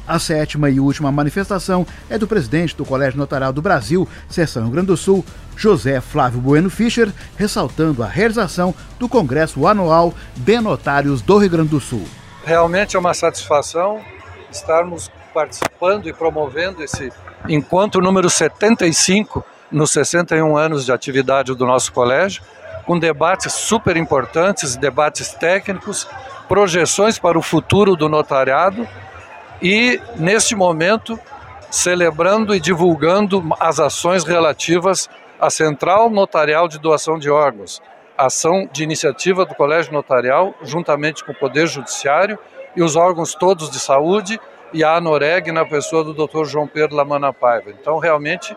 A 0.07 0.17
sétima 0.17 0.67
e 0.71 0.79
última 0.79 1.11
manifestação 1.11 1.85
é 2.09 2.17
do 2.17 2.27
presidente 2.27 2.75
do 2.75 2.83
Colégio 2.83 3.19
Notarial 3.19 3.53
do 3.53 3.61
Brasil, 3.61 4.09
Seção 4.27 4.63
Rio 4.63 4.71
Grande 4.71 4.87
do 4.87 4.97
Sul, 4.97 5.23
José 5.55 6.01
Flávio 6.01 6.41
Bueno 6.41 6.71
Fischer, 6.71 7.11
ressaltando 7.37 8.01
a 8.01 8.07
realização 8.07 8.73
do 8.97 9.07
Congresso 9.07 9.67
Anual 9.67 10.11
de 10.35 10.59
Notários 10.59 11.21
do 11.21 11.37
Rio 11.37 11.51
Grande 11.51 11.69
do 11.69 11.79
Sul. 11.79 12.07
Realmente 12.43 12.95
é 12.95 12.99
uma 12.99 13.13
satisfação 13.13 14.01
estarmos 14.51 15.11
participando 15.33 16.07
e 16.07 16.13
promovendo 16.13 16.83
esse 16.83 17.11
encontro 17.47 18.01
número 18.01 18.29
75 18.29 19.43
nos 19.71 19.91
61 19.91 20.57
anos 20.57 20.85
de 20.85 20.91
atividade 20.91 21.53
do 21.53 21.65
nosso 21.65 21.93
colégio, 21.93 22.41
com 22.85 22.97
debates 22.97 23.53
super 23.53 23.95
importantes, 23.97 24.75
debates 24.75 25.33
técnicos, 25.33 26.07
projeções 26.47 27.19
para 27.19 27.37
o 27.37 27.41
futuro 27.41 27.95
do 27.95 28.09
notariado 28.09 28.87
e, 29.61 30.01
neste 30.15 30.55
momento, 30.55 31.19
celebrando 31.69 32.55
e 32.55 32.59
divulgando 32.59 33.43
as 33.59 33.79
ações 33.79 34.23
relativas 34.23 35.07
à 35.39 35.49
Central 35.49 36.09
Notarial 36.09 36.67
de 36.67 36.79
Doação 36.79 37.19
de 37.19 37.29
Órgãos, 37.29 37.79
ação 38.25 38.67
de 38.71 38.83
iniciativa 38.83 39.45
do 39.45 39.55
Colégio 39.55 39.93
Notarial, 39.93 40.53
juntamente 40.61 41.23
com 41.23 41.31
o 41.31 41.35
Poder 41.35 41.67
Judiciário 41.67 42.37
e 42.75 42.83
os 42.83 42.95
órgãos 42.95 43.33
todos 43.33 43.69
de 43.69 43.79
saúde 43.79 44.39
e 44.73 44.83
a 44.83 44.95
ANOREG 44.95 45.51
na 45.51 45.65
pessoa 45.65 46.03
do 46.03 46.13
Dr. 46.13 46.45
João 46.45 46.67
Pedro 46.67 46.95
Lamana 46.95 47.33
Paiva. 47.33 47.71
Então, 47.71 47.97
realmente, 47.97 48.55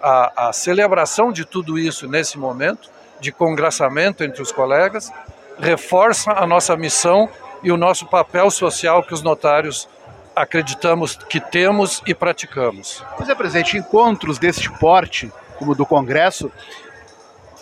a, 0.00 0.48
a 0.48 0.52
celebração 0.52 1.30
de 1.30 1.44
tudo 1.44 1.78
isso 1.78 2.08
nesse 2.08 2.38
momento, 2.38 2.90
de 3.20 3.30
congraçamento 3.30 4.24
entre 4.24 4.42
os 4.42 4.50
colegas, 4.50 5.12
reforça 5.58 6.32
a 6.32 6.46
nossa 6.46 6.76
missão 6.76 7.28
e 7.62 7.70
o 7.70 7.76
nosso 7.76 8.06
papel 8.06 8.50
social 8.50 9.02
que 9.02 9.14
os 9.14 9.22
notários 9.22 9.88
acreditamos 10.34 11.16
que 11.16 11.38
temos 11.38 12.02
e 12.06 12.14
praticamos. 12.14 13.04
Pois 13.16 13.28
é, 13.28 13.34
presidente, 13.34 13.76
encontros 13.76 14.38
deste 14.38 14.70
porte, 14.78 15.30
como 15.58 15.74
do 15.74 15.86
Congresso, 15.86 16.50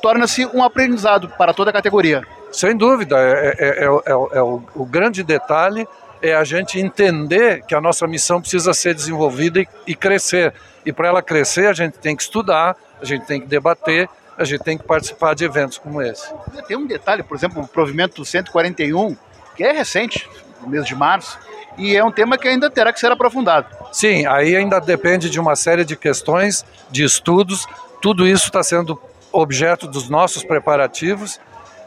torna-se 0.00 0.46
um 0.46 0.62
aprendizado 0.62 1.28
para 1.28 1.52
toda 1.52 1.70
a 1.70 1.72
categoria. 1.72 2.22
Sem 2.52 2.76
dúvida, 2.76 3.16
é, 3.18 3.56
é, 3.58 3.68
é, 3.84 3.84
é 3.84 4.42
o, 4.42 4.62
o, 4.74 4.84
grande 4.84 5.22
detalhe 5.22 5.86
é 6.20 6.34
a 6.34 6.44
gente 6.44 6.80
entender 6.80 7.62
que 7.64 7.74
a 7.74 7.80
nossa 7.80 8.06
missão 8.06 8.40
precisa 8.40 8.74
ser 8.74 8.94
desenvolvida 8.94 9.60
e, 9.60 9.68
e 9.86 9.94
crescer. 9.94 10.52
E 10.84 10.92
para 10.92 11.08
ela 11.08 11.22
crescer, 11.22 11.66
a 11.66 11.72
gente 11.72 11.98
tem 11.98 12.16
que 12.16 12.22
estudar, 12.22 12.76
a 13.00 13.04
gente 13.04 13.24
tem 13.24 13.40
que 13.40 13.46
debater, 13.46 14.08
a 14.36 14.44
gente 14.44 14.62
tem 14.62 14.76
que 14.76 14.84
participar 14.84 15.34
de 15.34 15.44
eventos 15.44 15.78
como 15.78 16.02
esse. 16.02 16.32
Tem 16.66 16.76
um 16.76 16.86
detalhe, 16.86 17.22
por 17.22 17.36
exemplo, 17.36 17.62
o 17.62 17.68
provimento 17.68 18.24
141, 18.24 19.16
que 19.54 19.62
é 19.62 19.72
recente, 19.72 20.28
no 20.62 20.68
mês 20.68 20.86
de 20.86 20.94
março, 20.94 21.38
e 21.76 21.96
é 21.96 22.04
um 22.04 22.10
tema 22.10 22.36
que 22.36 22.48
ainda 22.48 22.68
terá 22.68 22.92
que 22.92 22.98
ser 22.98 23.12
aprofundado. 23.12 23.66
Sim, 23.92 24.26
aí 24.26 24.56
ainda 24.56 24.80
depende 24.80 25.30
de 25.30 25.38
uma 25.38 25.54
série 25.56 25.84
de 25.84 25.96
questões, 25.96 26.64
de 26.90 27.04
estudos, 27.04 27.66
tudo 28.00 28.26
isso 28.26 28.46
está 28.46 28.62
sendo 28.62 29.00
objeto 29.32 29.86
dos 29.86 30.08
nossos 30.08 30.44
preparativos 30.44 31.40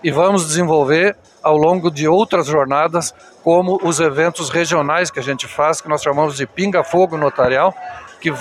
e 0.04 0.12
vamos 0.12 0.46
desenvolver 0.46 1.16
ao 1.42 1.58
longo 1.58 1.90
de 1.92 2.08
outras 2.08 2.48
jornadas, 2.48 3.14
como 3.44 3.80
os 3.84 4.00
eventos 4.00 4.50
regionais 4.50 5.12
que 5.12 5.20
a 5.20 5.24
gente 5.24 5.48
faz, 5.48 5.82
que 5.82 5.90
nós 5.90 6.02
chamamos 6.02 6.38
de 6.38 6.48
pinga-fogo 6.48 7.18
notarial, 7.18 7.74
que 8.22 8.32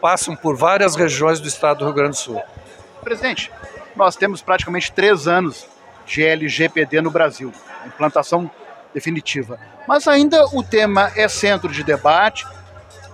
passam 0.00 0.36
por 0.36 0.56
várias 0.56 0.94
regiões 0.94 1.40
do 1.40 1.48
estado 1.48 1.78
do 1.78 1.84
Rio 1.86 1.94
Grande 1.94 2.10
do 2.10 2.16
Sul. 2.16 2.42
Presidente, 3.02 3.50
nós 3.96 4.16
temos 4.16 4.42
praticamente 4.42 4.92
três 4.92 5.26
anos 5.26 5.66
de 6.06 6.24
LGPD 6.24 7.00
no 7.00 7.10
Brasil, 7.10 7.52
implantação 7.86 8.50
definitiva. 8.92 9.58
Mas 9.86 10.06
ainda 10.06 10.44
o 10.52 10.62
tema 10.62 11.10
é 11.16 11.28
centro 11.28 11.70
de 11.70 11.82
debate, 11.82 12.46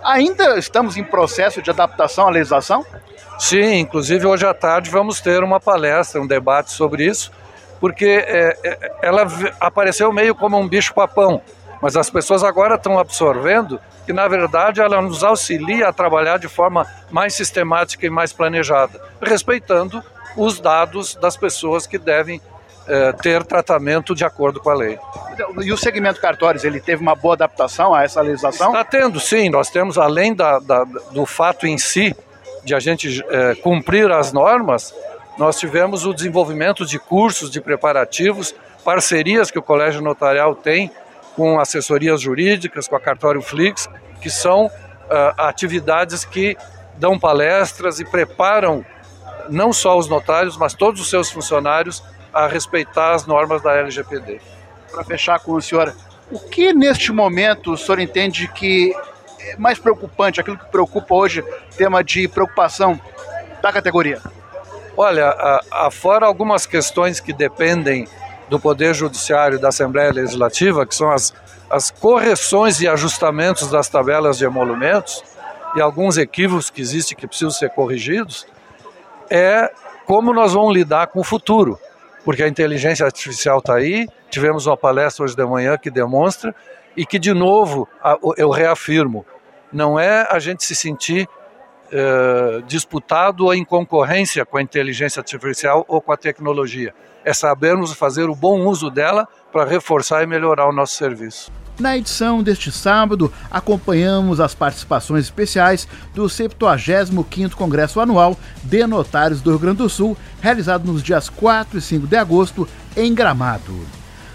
ainda 0.02 0.58
estamos 0.58 0.96
em 0.96 1.04
processo 1.04 1.62
de 1.62 1.70
adaptação 1.70 2.26
à 2.26 2.30
legislação? 2.30 2.84
Sim, 3.38 3.80
inclusive 3.80 4.26
hoje 4.26 4.46
à 4.46 4.54
tarde 4.54 4.90
vamos 4.90 5.20
ter 5.20 5.42
uma 5.42 5.60
palestra, 5.60 6.20
um 6.20 6.26
debate 6.26 6.70
sobre 6.72 7.04
isso, 7.04 7.30
porque 7.80 8.24
é, 8.26 8.56
é, 8.64 8.92
ela 9.02 9.26
apareceu 9.60 10.12
meio 10.12 10.34
como 10.34 10.58
um 10.58 10.66
bicho-papão, 10.66 11.42
mas 11.80 11.96
as 11.96 12.08
pessoas 12.08 12.42
agora 12.42 12.76
estão 12.76 12.98
absorvendo 12.98 13.78
que, 14.06 14.12
na 14.12 14.26
verdade, 14.28 14.80
ela 14.80 15.02
nos 15.02 15.22
auxilia 15.22 15.88
a 15.88 15.92
trabalhar 15.92 16.38
de 16.38 16.48
forma 16.48 16.86
mais 17.10 17.34
sistemática 17.34 18.06
e 18.06 18.10
mais 18.10 18.32
planejada, 18.32 19.00
respeitando 19.20 20.02
os 20.36 20.60
dados 20.60 21.14
das 21.16 21.36
pessoas 21.36 21.86
que 21.86 21.98
devem 21.98 22.40
é, 22.86 23.12
ter 23.12 23.44
tratamento 23.44 24.14
de 24.14 24.24
acordo 24.24 24.60
com 24.60 24.70
a 24.70 24.74
lei. 24.74 24.98
E 25.62 25.72
o 25.72 25.76
segmento 25.76 26.20
cartórios, 26.20 26.64
ele 26.64 26.80
teve 26.80 27.02
uma 27.02 27.14
boa 27.14 27.34
adaptação 27.34 27.92
a 27.92 28.04
essa 28.04 28.20
legislação? 28.20 28.68
Está 28.68 28.84
tendo, 28.84 29.18
sim. 29.18 29.50
Nós 29.50 29.70
temos, 29.70 29.98
além 29.98 30.34
da, 30.34 30.58
da, 30.58 30.84
do 30.84 31.26
fato 31.26 31.66
em 31.66 31.76
si, 31.76 32.14
de 32.66 32.74
a 32.74 32.80
gente 32.80 33.24
é, 33.30 33.54
cumprir 33.54 34.10
as 34.10 34.32
normas, 34.32 34.92
nós 35.38 35.56
tivemos 35.56 36.04
o 36.04 36.12
desenvolvimento 36.12 36.84
de 36.84 36.98
cursos, 36.98 37.48
de 37.48 37.60
preparativos, 37.60 38.52
parcerias 38.84 39.52
que 39.52 39.58
o 39.58 39.62
Colégio 39.62 40.02
Notarial 40.02 40.52
tem 40.54 40.90
com 41.36 41.60
assessorias 41.60 42.20
jurídicas, 42.20 42.88
com 42.88 42.96
a 42.96 43.00
Cartório 43.00 43.40
Flix, 43.40 43.88
que 44.20 44.28
são 44.28 44.66
uh, 44.66 44.70
atividades 45.38 46.24
que 46.24 46.56
dão 46.96 47.16
palestras 47.16 48.00
e 48.00 48.04
preparam 48.04 48.84
não 49.48 49.72
só 49.72 49.96
os 49.96 50.08
notários, 50.08 50.56
mas 50.56 50.74
todos 50.74 51.00
os 51.00 51.08
seus 51.08 51.30
funcionários 51.30 52.02
a 52.32 52.48
respeitar 52.48 53.14
as 53.14 53.26
normas 53.26 53.62
da 53.62 53.76
LGPD. 53.76 54.40
Para 54.90 55.04
fechar 55.04 55.38
com 55.38 55.52
o 55.52 55.62
senhor, 55.62 55.94
o 56.32 56.40
que 56.40 56.72
neste 56.72 57.12
momento 57.12 57.74
o 57.74 57.76
senhor 57.76 58.00
entende 58.00 58.48
que 58.48 58.92
mais 59.58 59.78
preocupante, 59.78 60.40
aquilo 60.40 60.58
que 60.58 60.66
preocupa 60.66 61.14
hoje, 61.14 61.44
tema 61.76 62.02
de 62.02 62.28
preocupação 62.28 63.00
da 63.62 63.72
categoria? 63.72 64.20
Olha, 64.96 65.34
afora 65.70 66.26
algumas 66.26 66.66
questões 66.66 67.20
que 67.20 67.32
dependem 67.32 68.08
do 68.48 68.58
Poder 68.58 68.94
Judiciário 68.94 69.58
e 69.58 69.60
da 69.60 69.68
Assembleia 69.68 70.12
Legislativa, 70.12 70.86
que 70.86 70.94
são 70.94 71.10
as, 71.10 71.34
as 71.68 71.90
correções 71.90 72.80
e 72.80 72.88
ajustamentos 72.88 73.70
das 73.70 73.88
tabelas 73.88 74.38
de 74.38 74.44
emolumentos 74.44 75.22
e 75.76 75.80
alguns 75.80 76.16
equívocos 76.16 76.70
que 76.70 76.80
existem 76.80 77.16
que 77.16 77.26
precisam 77.26 77.50
ser 77.50 77.70
corrigidos, 77.70 78.46
é 79.28 79.70
como 80.06 80.32
nós 80.32 80.54
vamos 80.54 80.74
lidar 80.74 81.08
com 81.08 81.20
o 81.20 81.24
futuro. 81.24 81.78
Porque 82.24 82.42
a 82.42 82.48
inteligência 82.48 83.04
artificial 83.04 83.58
está 83.58 83.74
aí, 83.74 84.08
tivemos 84.30 84.66
uma 84.66 84.76
palestra 84.76 85.24
hoje 85.24 85.36
de 85.36 85.44
manhã 85.44 85.76
que 85.76 85.90
demonstra, 85.90 86.54
e 86.96 87.04
que, 87.04 87.18
de 87.18 87.34
novo, 87.34 87.86
eu 88.36 88.48
reafirmo, 88.48 89.24
não 89.72 89.98
é 89.98 90.26
a 90.30 90.38
gente 90.38 90.64
se 90.64 90.74
sentir 90.74 91.28
eh, 91.92 92.62
disputado 92.66 93.44
ou 93.44 93.54
em 93.54 93.64
concorrência 93.64 94.44
com 94.44 94.56
a 94.56 94.62
inteligência 94.62 95.20
artificial 95.20 95.84
ou 95.86 96.00
com 96.00 96.10
a 96.10 96.16
tecnologia. 96.16 96.92
É 97.24 97.32
sabermos 97.32 97.92
fazer 97.92 98.28
o 98.28 98.34
bom 98.34 98.66
uso 98.66 98.90
dela 98.90 99.28
para 99.52 99.64
reforçar 99.64 100.24
e 100.24 100.26
melhorar 100.26 100.68
o 100.68 100.72
nosso 100.72 100.94
serviço. 100.94 101.52
Na 101.78 101.96
edição 101.96 102.42
deste 102.42 102.72
sábado, 102.72 103.32
acompanhamos 103.50 104.40
as 104.40 104.52
participações 104.52 105.26
especiais 105.26 105.86
do 106.12 106.24
75º 106.24 107.54
Congresso 107.54 108.00
Anual 108.00 108.36
de 108.64 108.84
Notários 108.84 109.40
do 109.40 109.50
Rio 109.50 109.60
Grande 109.60 109.78
do 109.78 109.88
Sul, 109.88 110.16
realizado 110.40 110.90
nos 110.90 111.04
dias 111.04 111.28
4 111.28 111.78
e 111.78 111.82
5 111.82 112.08
de 112.08 112.16
agosto 112.16 112.68
em 112.96 113.14
Gramado. 113.14 113.78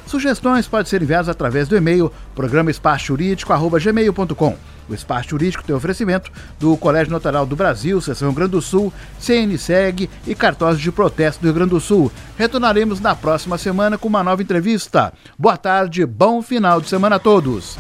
Sugestões 0.06 0.68
podem 0.68 0.86
ser 0.86 1.02
enviadas 1.02 1.28
através 1.28 1.68
do 1.68 1.76
e-mail 1.76 2.10
programaespaçojurídico.gmail.com. 2.34 4.71
O 4.92 4.94
Espaço 4.94 5.30
Jurídico 5.30 5.64
tem 5.64 5.74
oferecimento 5.74 6.30
do 6.60 6.76
Colégio 6.76 7.14
Notarial 7.14 7.46
do 7.46 7.56
Brasil, 7.56 8.02
Seção 8.02 8.28
Rio 8.28 8.36
Grande 8.36 8.52
do 8.52 8.62
Sul, 8.62 8.92
CNSEG 9.18 10.10
e 10.28 10.36
cartões 10.36 10.78
de 10.78 10.92
protesto 10.92 11.42
do 11.42 11.46
Rio 11.46 11.54
Grande 11.54 11.70
do 11.70 11.80
Sul. 11.80 12.12
Retornaremos 12.38 13.00
na 13.00 13.16
próxima 13.16 13.58
semana 13.58 13.98
com 13.98 14.10
uma 14.10 14.22
nova 14.22 14.42
entrevista. 14.42 15.14
Boa 15.40 15.56
tarde, 15.56 16.06
bom 16.06 16.42
final 16.42 16.82
de 16.82 16.90
semana 16.90 17.16
a 17.16 17.20
todos. 17.20 17.78